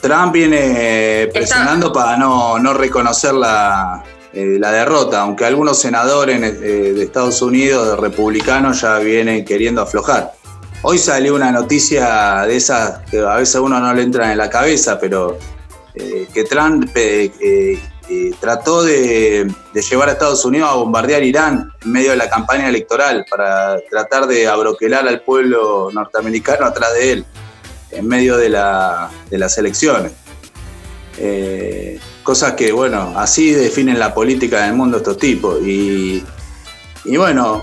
Trump 0.00 0.32
viene 0.32 1.28
presionando 1.32 1.92
para 1.92 2.16
no, 2.16 2.74
reconocer 2.74 3.34
la, 3.34 4.02
eh, 4.32 4.56
la, 4.58 4.72
derrota, 4.72 5.20
aunque 5.20 5.44
algunos 5.44 5.78
senadores 5.78 6.40
eh, 6.42 6.92
de 6.94 7.02
Estados 7.02 7.40
Unidos, 7.40 7.98
republicanos, 8.00 8.80
ya 8.80 8.98
vienen 8.98 9.44
queriendo 9.44 9.82
aflojar. 9.82 10.32
Hoy 10.82 10.98
salió 10.98 11.34
una 11.34 11.52
noticia 11.52 12.44
de 12.46 12.56
esas 12.56 13.00
que 13.10 13.20
a 13.20 13.36
veces 13.36 13.56
a 13.56 13.60
uno 13.60 13.78
no 13.78 13.94
le 13.94 14.02
entra 14.02 14.32
en 14.32 14.38
la 14.38 14.50
cabeza, 14.50 14.98
pero 14.98 15.38
eh, 15.94 16.26
que 16.32 16.44
Trump 16.44 16.90
trató 18.40 18.82
de, 18.82 19.52
llevar 19.74 20.08
a 20.08 20.12
Estados 20.12 20.44
Unidos 20.44 20.70
a 20.70 20.74
bombardear 20.74 21.22
Irán 21.22 21.72
en 21.82 21.92
medio 21.92 22.10
de 22.10 22.16
la 22.16 22.28
campaña 22.28 22.68
electoral 22.68 23.24
para 23.30 23.80
tratar 23.90 24.26
de 24.26 24.48
abroquelar 24.48 25.06
al 25.06 25.20
pueblo 25.20 25.90
norteamericano 25.92 26.66
atrás 26.66 26.94
de 26.94 27.12
él, 27.12 27.24
en 27.90 28.06
medio 28.06 28.36
de, 28.36 28.48
las 28.48 29.58
elecciones. 29.58 30.12
Eh, 31.18 31.98
cosas 32.22 32.52
que, 32.52 32.72
bueno, 32.72 33.14
así 33.16 33.52
definen 33.52 33.98
la 33.98 34.14
política 34.14 34.64
del 34.64 34.74
mundo 34.74 34.98
estos 34.98 35.18
tipos. 35.18 35.60
Y, 35.62 36.22
bueno, 37.16 37.62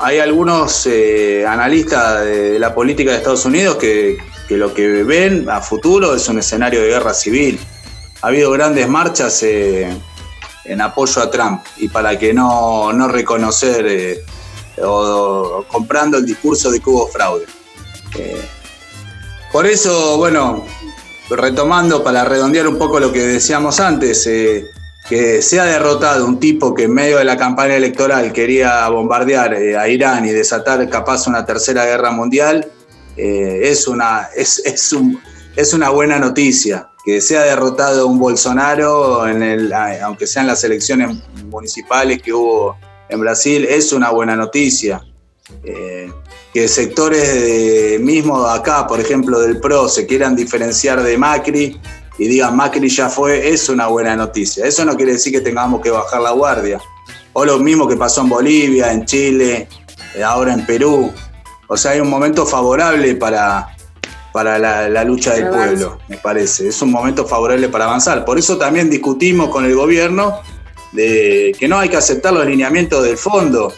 hay 0.00 0.18
algunos 0.18 0.86
eh, 0.86 1.44
analistas 1.46 2.24
de, 2.24 2.58
la 2.58 2.74
política 2.74 3.10
de 3.10 3.18
Estados 3.18 3.44
Unidos 3.44 3.76
que 3.76 4.18
lo 4.50 4.72
que 4.72 5.02
ven 5.02 5.48
a 5.50 5.60
futuro 5.60 6.14
es 6.14 6.28
un 6.28 6.38
escenario 6.38 6.80
de 6.80 6.88
guerra 6.88 7.14
civil 7.14 7.58
ha 8.26 8.28
habido 8.28 8.50
grandes 8.50 8.88
marchas 8.88 9.40
eh, 9.44 9.88
en 10.64 10.80
apoyo 10.80 11.22
a 11.22 11.30
Trump 11.30 11.62
y 11.76 11.86
para 11.86 12.18
que 12.18 12.34
no, 12.34 12.90
reconocer 13.06 13.86
eh, 13.86 14.24
o, 14.82 15.64
comprando 15.70 16.18
el 16.18 16.26
discurso 16.26 16.72
de 16.72 16.80
que 16.80 16.90
hubo 16.90 17.06
fraude. 17.06 17.44
Eh, 18.18 18.44
por 19.52 19.64
eso, 19.64 20.16
bueno, 20.16 20.66
retomando 21.30 22.02
para 22.02 22.24
redondear 22.24 22.66
un 22.66 22.78
poco 22.78 22.98
lo 22.98 23.12
que 23.12 23.20
decíamos 23.20 23.78
antes, 23.78 24.24
que 24.24 25.40
se 25.40 25.60
ha 25.60 25.64
derrotado 25.64 26.26
un 26.26 26.40
tipo 26.40 26.74
que 26.74 26.82
en 26.82 26.94
medio 26.94 27.18
de 27.18 27.24
la 27.24 27.36
campaña 27.36 27.76
electoral 27.76 28.32
quería 28.32 28.88
bombardear 28.88 29.54
a 29.54 29.88
Irán 29.88 30.26
y 30.26 30.30
desatar 30.30 30.88
capaz 30.90 31.28
una 31.28 31.46
tercera 31.46 31.84
guerra 31.84 32.10
mundial, 32.10 32.66
es, 33.16 33.86
una, 33.86 34.30
es, 34.34 34.60
es 34.64 34.92
una 35.72 35.90
buena 35.90 36.18
noticia 36.18 36.88
que 37.06 37.20
sea 37.20 37.42
derrotado 37.42 38.08
un 38.08 38.18
Bolsonaro, 38.18 39.28
en 39.28 39.72
aunque 40.02 40.26
sean 40.26 40.48
las 40.48 40.64
elecciones 40.64 41.16
municipales 41.44 42.20
que 42.20 42.32
hubo 42.32 42.76
en 43.08 43.20
Brasil, 43.20 43.64
es 43.64 43.92
una 43.92 44.10
buena 44.10 44.34
noticia. 44.34 45.00
Eh, 45.62 46.10
que 46.52 46.66
sectores 46.66 47.32
de, 47.32 47.98
mismo 48.00 48.44
acá, 48.46 48.88
por 48.88 48.98
ejemplo, 48.98 49.38
del 49.38 49.60
PRO, 49.60 49.88
se 49.88 50.04
quieran 50.04 50.34
diferenciar 50.34 51.00
de 51.02 51.16
Macri 51.16 51.80
y 52.18 52.26
digan 52.26 52.56
Macri 52.56 52.88
ya 52.88 53.08
fue, 53.08 53.50
es 53.50 53.68
una 53.68 53.86
buena 53.86 54.16
noticia. 54.16 54.66
Eso 54.66 54.84
no 54.84 54.96
quiere 54.96 55.12
decir 55.12 55.32
que 55.32 55.40
tengamos 55.40 55.80
que 55.82 55.90
bajar 55.90 56.20
la 56.20 56.32
guardia. 56.32 56.80
O 57.34 57.44
lo 57.44 57.58
mismo 57.60 57.86
que 57.86 57.96
pasó 57.96 58.22
en 58.22 58.30
Bolivia, 58.30 58.90
en 58.90 59.04
Chile, 59.04 59.68
eh, 60.14 60.24
ahora 60.24 60.54
en 60.54 60.66
Perú. 60.66 61.12
O 61.68 61.76
sea, 61.76 61.92
hay 61.92 62.00
un 62.00 62.10
momento 62.10 62.46
favorable 62.46 63.14
para, 63.14 63.75
para 64.36 64.58
la, 64.58 65.02
lucha 65.02 65.32
del 65.32 65.48
pueblo, 65.48 65.98
me 66.08 66.18
parece. 66.18 66.68
Es 66.68 66.82
un 66.82 66.90
momento 66.90 67.26
favorable 67.26 67.70
para 67.70 67.86
avanzar. 67.86 68.22
Por 68.26 68.38
eso 68.38 68.58
también 68.58 68.90
discutimos 68.90 69.48
con 69.48 69.64
el 69.64 69.74
gobierno 69.74 70.42
de 70.92 71.56
que 71.58 71.66
no 71.66 71.78
hay 71.78 71.88
que 71.88 71.96
aceptar 71.96 72.34
los 72.34 72.44
lineamientos 72.44 73.02
del 73.02 73.16
fondo. 73.16 73.72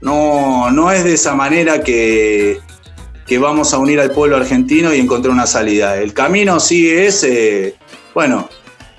No, 0.00 0.72
no 0.72 0.90
es 0.90 1.04
de 1.04 1.14
esa 1.14 1.36
manera 1.36 1.84
que, 1.84 2.58
que 3.28 3.38
vamos 3.38 3.72
a 3.74 3.78
unir 3.78 4.00
al 4.00 4.10
pueblo 4.10 4.36
argentino 4.36 4.92
y 4.92 4.98
encontrar 4.98 5.32
una 5.32 5.46
salida. 5.46 5.96
El 5.98 6.12
camino 6.12 6.58
sí 6.58 6.90
es, 6.90 7.22
eh, 7.22 7.76
bueno, 8.12 8.48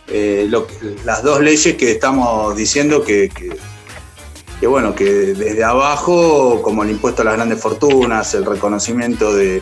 eh, 0.07 0.49
las 1.03 1.21
dos 1.21 1.41
leyes 1.41 1.75
que 1.75 1.91
estamos 1.91 2.55
diciendo 2.55 3.03
que, 3.03 3.29
que, 4.57 4.67
bueno, 4.67 4.95
que 4.95 5.03
desde 5.03 5.65
abajo, 5.65 6.61
como 6.61 6.83
el 6.83 6.91
impuesto 6.91 7.23
a 7.23 7.25
las 7.25 7.33
grandes 7.33 7.59
fortunas, 7.59 8.33
el 8.35 8.45
reconocimiento 8.45 9.35
de, 9.35 9.61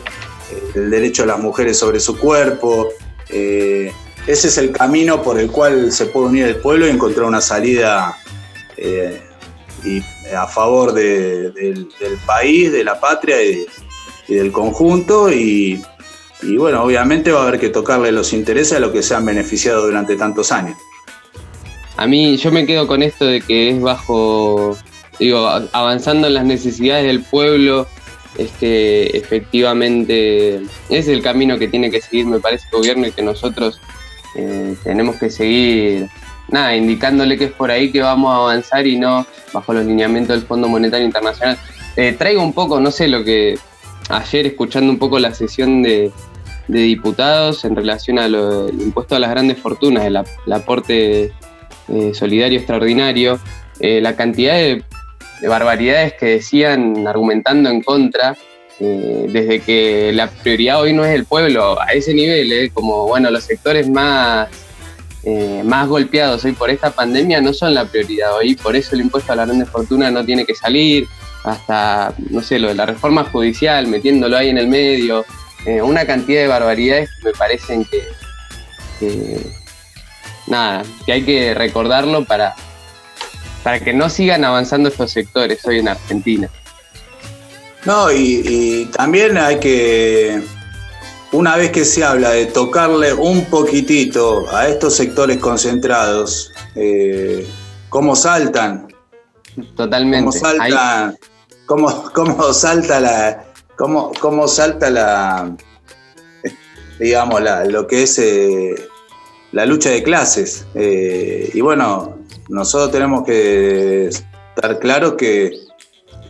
del 0.74 0.90
derecho 0.90 1.22
de 1.22 1.28
las 1.28 1.38
mujeres 1.38 1.78
sobre 1.78 2.00
su 2.00 2.18
cuerpo, 2.18 2.88
ese 3.28 3.92
es 4.26 4.58
el 4.58 4.72
camino 4.72 5.22
por 5.22 5.38
el 5.38 5.50
cual 5.50 5.92
se 5.92 6.06
puede 6.06 6.26
unir 6.26 6.46
el 6.46 6.56
pueblo 6.56 6.86
y 6.86 6.90
encontrar 6.90 7.26
una 7.26 7.40
salida 7.40 8.16
y 9.84 10.02
a 10.34 10.46
favor 10.46 10.92
del, 10.92 11.88
país, 12.26 12.72
de 12.72 12.84
la 12.84 12.98
patria 12.98 13.36
y, 13.42 13.66
del 14.28 14.50
conjunto 14.50 15.30
y, 15.30 15.80
bueno, 16.56 16.82
obviamente 16.82 17.30
va 17.30 17.44
a 17.44 17.48
haber 17.48 17.60
que 17.60 17.68
tocarle 17.68 18.12
los 18.12 18.32
intereses 18.32 18.76
a 18.76 18.80
los 18.80 18.90
que 18.90 19.02
se 19.02 19.14
han 19.14 19.24
beneficiado 19.24 19.86
durante 19.86 20.16
tantos 20.16 20.52
años. 20.52 20.76
A 21.96 22.06
mí 22.06 22.36
yo 22.36 22.52
me 22.52 22.66
quedo 22.66 22.86
con 22.86 23.02
esto 23.02 23.24
de 23.24 23.40
que 23.40 23.70
es 23.70 23.80
bajo, 23.80 24.76
digo, 25.18 25.48
avanzando 25.72 26.26
en 26.26 26.34
las 26.34 26.44
necesidades 26.44 27.06
del 27.06 27.22
pueblo, 27.22 27.86
es 28.38 28.50
que 28.52 29.06
efectivamente 29.14 30.60
es 30.88 31.08
el 31.08 31.22
camino 31.22 31.58
que 31.58 31.68
tiene 31.68 31.90
que 31.90 32.00
seguir, 32.00 32.26
me 32.26 32.40
parece, 32.40 32.66
el 32.72 32.78
gobierno 32.78 33.06
y 33.06 33.12
que 33.12 33.22
nosotros 33.22 33.80
eh, 34.34 34.76
tenemos 34.84 35.16
que 35.16 35.30
seguir 35.30 36.08
nada, 36.48 36.76
indicándole 36.76 37.38
que 37.38 37.46
es 37.46 37.52
por 37.52 37.70
ahí 37.70 37.90
que 37.90 38.02
vamos 38.02 38.32
a 38.32 38.36
avanzar 38.36 38.86
y 38.86 38.98
no 38.98 39.26
bajo 39.52 39.72
los 39.72 39.84
lineamientos 39.84 40.36
del 40.36 40.46
Fondo 40.46 40.68
Monetario 40.68 41.06
Internacional. 41.06 41.58
Eh, 41.96 42.14
traigo 42.18 42.42
un 42.42 42.52
poco, 42.52 42.78
no 42.78 42.90
sé, 42.90 43.08
lo 43.08 43.24
que 43.24 43.58
ayer 44.08 44.46
escuchando 44.46 44.92
un 44.92 44.98
poco 44.98 45.18
la 45.18 45.34
sesión 45.34 45.82
de, 45.82 46.12
diputados 46.68 47.64
en 47.64 47.76
relación 47.76 48.18
al 48.18 48.34
impuesto 48.78 49.16
a 49.16 49.18
las 49.18 49.30
grandes 49.30 49.58
fortunas, 49.58 50.04
el, 50.04 50.16
aporte 50.52 51.32
eh, 51.88 52.12
solidario 52.12 52.58
extraordinario, 52.58 53.38
la 53.78 54.16
cantidad 54.16 54.54
de, 54.54 54.82
barbaridades 55.42 56.14
que 56.14 56.26
decían 56.26 57.06
argumentando 57.06 57.70
en 57.70 57.82
contra, 57.82 58.36
desde 58.78 59.60
que 59.60 60.12
la 60.12 60.28
prioridad 60.28 60.80
hoy 60.82 60.92
no 60.92 61.02
es 61.04 61.14
el 61.14 61.24
pueblo, 61.24 61.80
a 61.80 61.86
ese 61.92 62.12
nivel, 62.12 62.70
como 62.72 63.06
bueno, 63.06 63.30
los 63.30 63.44
sectores 63.44 63.88
más 63.88 64.48
eh, 65.28 65.62
más 65.64 65.88
golpeados 65.88 66.44
hoy 66.44 66.52
por 66.52 66.70
esta 66.70 66.90
pandemia 66.92 67.40
no 67.40 67.52
son 67.52 67.74
la 67.74 67.84
prioridad 67.84 68.36
hoy, 68.36 68.54
por 68.54 68.76
eso 68.76 68.94
el 68.94 69.00
impuesto 69.00 69.32
a 69.32 69.34
la 69.34 69.44
grande 69.44 69.66
fortuna 69.66 70.08
no 70.08 70.24
tiene 70.24 70.46
que 70.46 70.54
salir, 70.54 71.08
hasta, 71.42 72.14
no 72.30 72.40
sé, 72.40 72.60
lo 72.60 72.68
de 72.68 72.76
la 72.76 72.86
reforma 72.86 73.24
judicial, 73.24 73.88
metiéndolo 73.88 74.36
ahí 74.36 74.50
en 74.50 74.58
el 74.58 74.68
medio, 74.68 75.24
eh, 75.64 75.82
una 75.82 76.06
cantidad 76.06 76.42
de 76.42 76.46
barbaridades 76.46 77.10
que 77.10 77.24
me 77.24 77.32
parecen 77.32 77.84
que, 77.86 78.02
nada, 80.46 80.84
que 81.04 81.12
hay 81.12 81.22
que 81.24 81.54
recordarlo 81.54 82.24
para, 82.24 82.54
para 83.66 83.80
que 83.80 83.92
no 83.92 84.08
sigan 84.08 84.44
avanzando 84.44 84.90
estos 84.90 85.10
sectores 85.10 85.58
hoy 85.66 85.80
en 85.80 85.88
Argentina. 85.88 86.48
No, 87.84 88.12
y 88.12 88.88
también 88.92 89.36
hay 89.36 89.58
que 89.58 90.40
una 91.32 91.56
vez 91.56 91.72
que 91.72 91.84
se 91.84 92.04
habla 92.04 92.30
de 92.30 92.46
tocarle 92.46 93.12
un 93.12 93.44
poquitito 93.46 94.48
a 94.54 94.68
estos 94.68 94.94
sectores 94.94 95.38
concentrados, 95.38 96.52
eh, 96.76 97.44
¿cómo 97.88 98.14
saltan? 98.14 98.86
Totalmente. 99.74 100.26
¿Cómo 100.26 100.32
salta, 100.32 101.14
cómo, 101.66 102.52
salta 102.52 103.00
la... 103.00 103.44
Cómo, 103.76 104.12
cómo 104.20 104.46
salta 104.46 104.90
la... 104.90 105.56
digamos, 107.00 107.42
lo 107.66 107.88
que 107.88 108.04
es 108.04 108.16
eh, 108.20 108.76
la 109.50 109.66
lucha 109.66 109.90
de 109.90 110.04
clases. 110.04 110.66
Eh, 110.76 111.50
y 111.52 111.60
bueno, 111.60 112.15
nosotros 112.48 112.90
tenemos 112.90 113.24
que 113.24 114.08
estar 114.08 114.78
claros 114.78 115.14
que, 115.14 115.52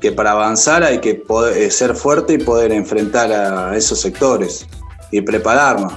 que 0.00 0.12
para 0.12 0.33
avanzar 0.33 0.83
hay 0.83 0.98
que 0.98 1.14
poder, 1.14 1.70
ser 1.70 1.94
fuerte 1.94 2.35
y 2.35 2.38
poder 2.38 2.72
enfrentar 2.72 3.33
a 3.33 3.76
esos 3.76 4.00
sectores 4.00 4.66
y 5.11 5.20
prepararnos. 5.20 5.92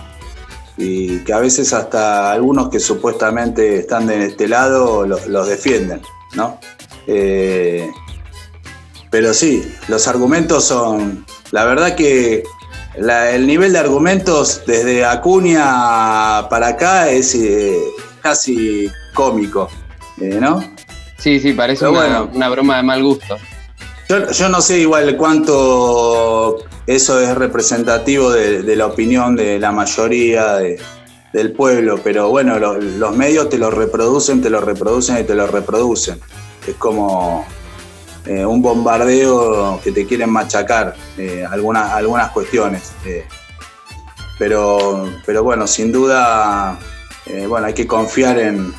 Y 0.77 1.19
que 1.25 1.33
a 1.33 1.39
veces 1.39 1.73
hasta 1.73 2.31
algunos 2.31 2.69
que 2.69 2.79
supuestamente 2.79 3.79
están 3.79 4.07
de 4.07 4.27
este 4.27 4.47
lado 4.47 5.05
los 5.05 5.47
defienden, 5.47 6.01
¿no? 6.35 6.57
Eh, 7.05 7.89
pero 9.09 9.33
sí, 9.33 9.75
los 9.87 10.07
argumentos 10.07 10.63
son, 10.65 11.25
la 11.51 11.65
verdad 11.65 11.95
que 11.95 12.43
el 12.95 13.47
nivel 13.47 13.73
de 13.73 13.79
argumentos 13.79 14.61
desde 14.67 15.05
Acuña 15.05 16.47
para 16.49 16.69
acá 16.69 17.09
es 17.09 17.33
eh, 17.35 17.77
casi 18.21 18.87
cómico, 19.13 19.69
eh, 19.71 19.78
¿no? 20.19 20.63
Sí, 21.17 21.39
sí, 21.39 21.53
parece 21.53 21.87
una, 21.87 22.23
una, 22.23 22.49
broma 22.49 22.77
de 22.77 22.83
mal 22.83 23.03
gusto. 23.03 23.37
Yo, 24.07 24.31
yo, 24.31 24.49
no 24.49 24.61
sé 24.61 24.79
igual 24.79 25.15
cuánto 25.17 26.63
eso 26.89 27.21
es 27.21 27.35
representativo 27.35 28.31
de, 28.31 28.75
la 28.75 28.87
opinión 28.87 29.35
de 29.35 29.59
la 29.59 29.71
mayoría 29.71 30.55
del 30.55 31.51
pueblo, 31.51 31.99
pero 32.03 32.29
bueno, 32.29 32.57
los 32.57 33.15
medios 33.15 33.47
te 33.47 33.59
lo 33.59 33.69
reproducen, 33.69 34.41
te 34.41 34.49
lo 34.49 34.59
reproducen 34.59 35.19
y 35.19 35.23
te 35.23 35.35
lo 35.35 35.45
reproducen. 35.45 36.19
Es 36.65 36.73
como 36.77 37.45
eh, 38.25 38.43
un 38.43 38.63
bombardeo 38.63 39.79
que 39.83 39.91
te 39.91 40.07
quieren 40.07 40.31
machacar 40.31 40.95
eh, 41.15 41.45
algunas, 41.47 41.91
algunas 41.91 42.31
cuestiones. 42.31 42.91
Eh. 43.05 43.27
pero, 44.39 45.07
pero 45.27 45.43
bueno, 45.43 45.67
sin 45.67 45.91
duda, 45.91 46.79
bueno, 47.47 47.67
hay 47.67 47.75
que 47.75 47.85
confiar 47.85 48.39
en, 48.39 48.73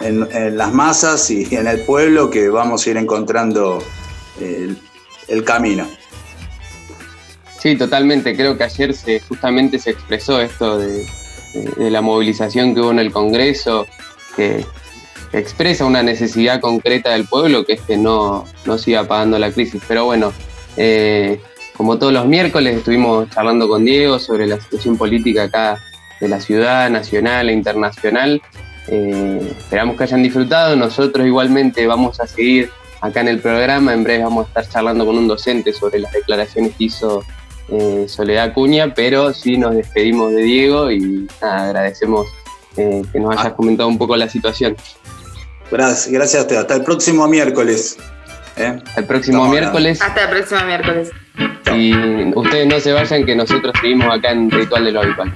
en, 0.00 0.56
las 0.56 0.72
masas 0.72 1.30
y 1.30 1.54
en 1.54 1.66
el 1.66 1.80
pueblo 1.80 2.30
que 2.30 2.48
vamos 2.48 2.86
a 2.86 2.90
ir 2.90 2.96
encontrando 2.96 3.82
el 4.38 5.44
camino. 5.44 5.86
Sí, 7.60 7.76
totalmente. 7.76 8.34
Creo 8.34 8.56
que 8.56 8.64
ayer 8.64 8.94
se, 8.94 9.20
justamente 9.20 9.78
se 9.78 9.90
expresó 9.90 10.40
esto 10.40 10.78
de, 10.78 11.04
la 11.76 12.00
movilización 12.00 12.74
que 12.74 12.80
hubo 12.80 12.90
en 12.90 13.00
el 13.00 13.12
Congreso, 13.12 13.86
que 14.34 14.64
expresa 15.34 15.84
una 15.84 16.02
necesidad 16.02 16.60
concreta 16.60 17.10
del 17.10 17.26
pueblo, 17.26 17.66
que 17.66 17.74
es 17.74 17.82
que 17.82 17.98
no, 17.98 18.46
no 18.64 18.78
siga 18.78 19.06
pagando 19.06 19.38
la 19.38 19.52
crisis. 19.52 19.82
Pero 19.86 20.06
bueno, 20.06 20.32
eh, 20.78 21.38
como 21.76 21.98
todos 21.98 22.14
los 22.14 22.24
miércoles 22.24 22.78
estuvimos 22.78 23.28
charlando 23.28 23.68
con 23.68 23.84
Diego 23.84 24.18
sobre 24.18 24.46
la 24.46 24.58
situación 24.58 24.96
política 24.96 25.44
acá 25.44 25.78
de 26.18 26.28
la 26.28 26.40
ciudad, 26.40 26.88
nacional 26.88 27.50
e 27.50 27.52
internacional. 27.52 28.40
Eh, 28.88 29.54
esperamos 29.58 29.96
que 29.96 30.04
hayan 30.04 30.22
disfrutado. 30.22 30.76
Nosotros 30.76 31.26
igualmente 31.26 31.86
vamos 31.86 32.20
a 32.20 32.26
seguir 32.26 32.70
acá 33.00 33.20
en 33.20 33.28
el 33.28 33.40
programa. 33.40 33.92
En 33.92 34.04
breve 34.04 34.24
vamos 34.24 34.46
a 34.46 34.48
estar 34.48 34.68
charlando 34.68 35.06
con 35.06 35.16
un 35.16 35.28
docente 35.28 35.72
sobre 35.72 35.98
las 35.98 36.12
declaraciones 36.12 36.74
que 36.76 36.84
hizo 36.84 37.22
eh, 37.68 38.06
Soledad 38.08 38.52
Cuña, 38.52 38.94
pero 38.94 39.32
sí 39.32 39.56
nos 39.56 39.74
despedimos 39.74 40.32
de 40.32 40.42
Diego 40.42 40.90
y 40.90 41.28
agradecemos 41.40 42.26
eh, 42.76 43.02
que 43.12 43.20
nos 43.20 43.32
hayas 43.32 43.46
ah. 43.46 43.56
comentado 43.56 43.88
un 43.88 43.98
poco 43.98 44.16
la 44.16 44.28
situación. 44.28 44.76
Gracias, 45.70 46.08
gracias 46.08 46.40
a 46.40 46.42
usted. 46.42 46.56
Hasta 46.56 46.74
el 46.74 46.82
próximo 46.82 47.28
miércoles. 47.28 47.96
¿eh? 48.56 48.78
El 48.96 49.04
próximo 49.04 49.46
miércoles. 49.48 50.02
Hasta 50.02 50.24
el 50.24 50.30
próximo 50.30 50.64
miércoles. 50.64 51.10
Y 51.74 51.94
ustedes 52.34 52.66
no 52.66 52.80
se 52.80 52.92
vayan, 52.92 53.24
que 53.24 53.36
nosotros 53.36 53.72
seguimos 53.80 54.12
acá 54.12 54.32
en 54.32 54.50
Ritual 54.50 54.84
de 54.84 54.92
lo 54.92 55.00
Habitual. 55.02 55.32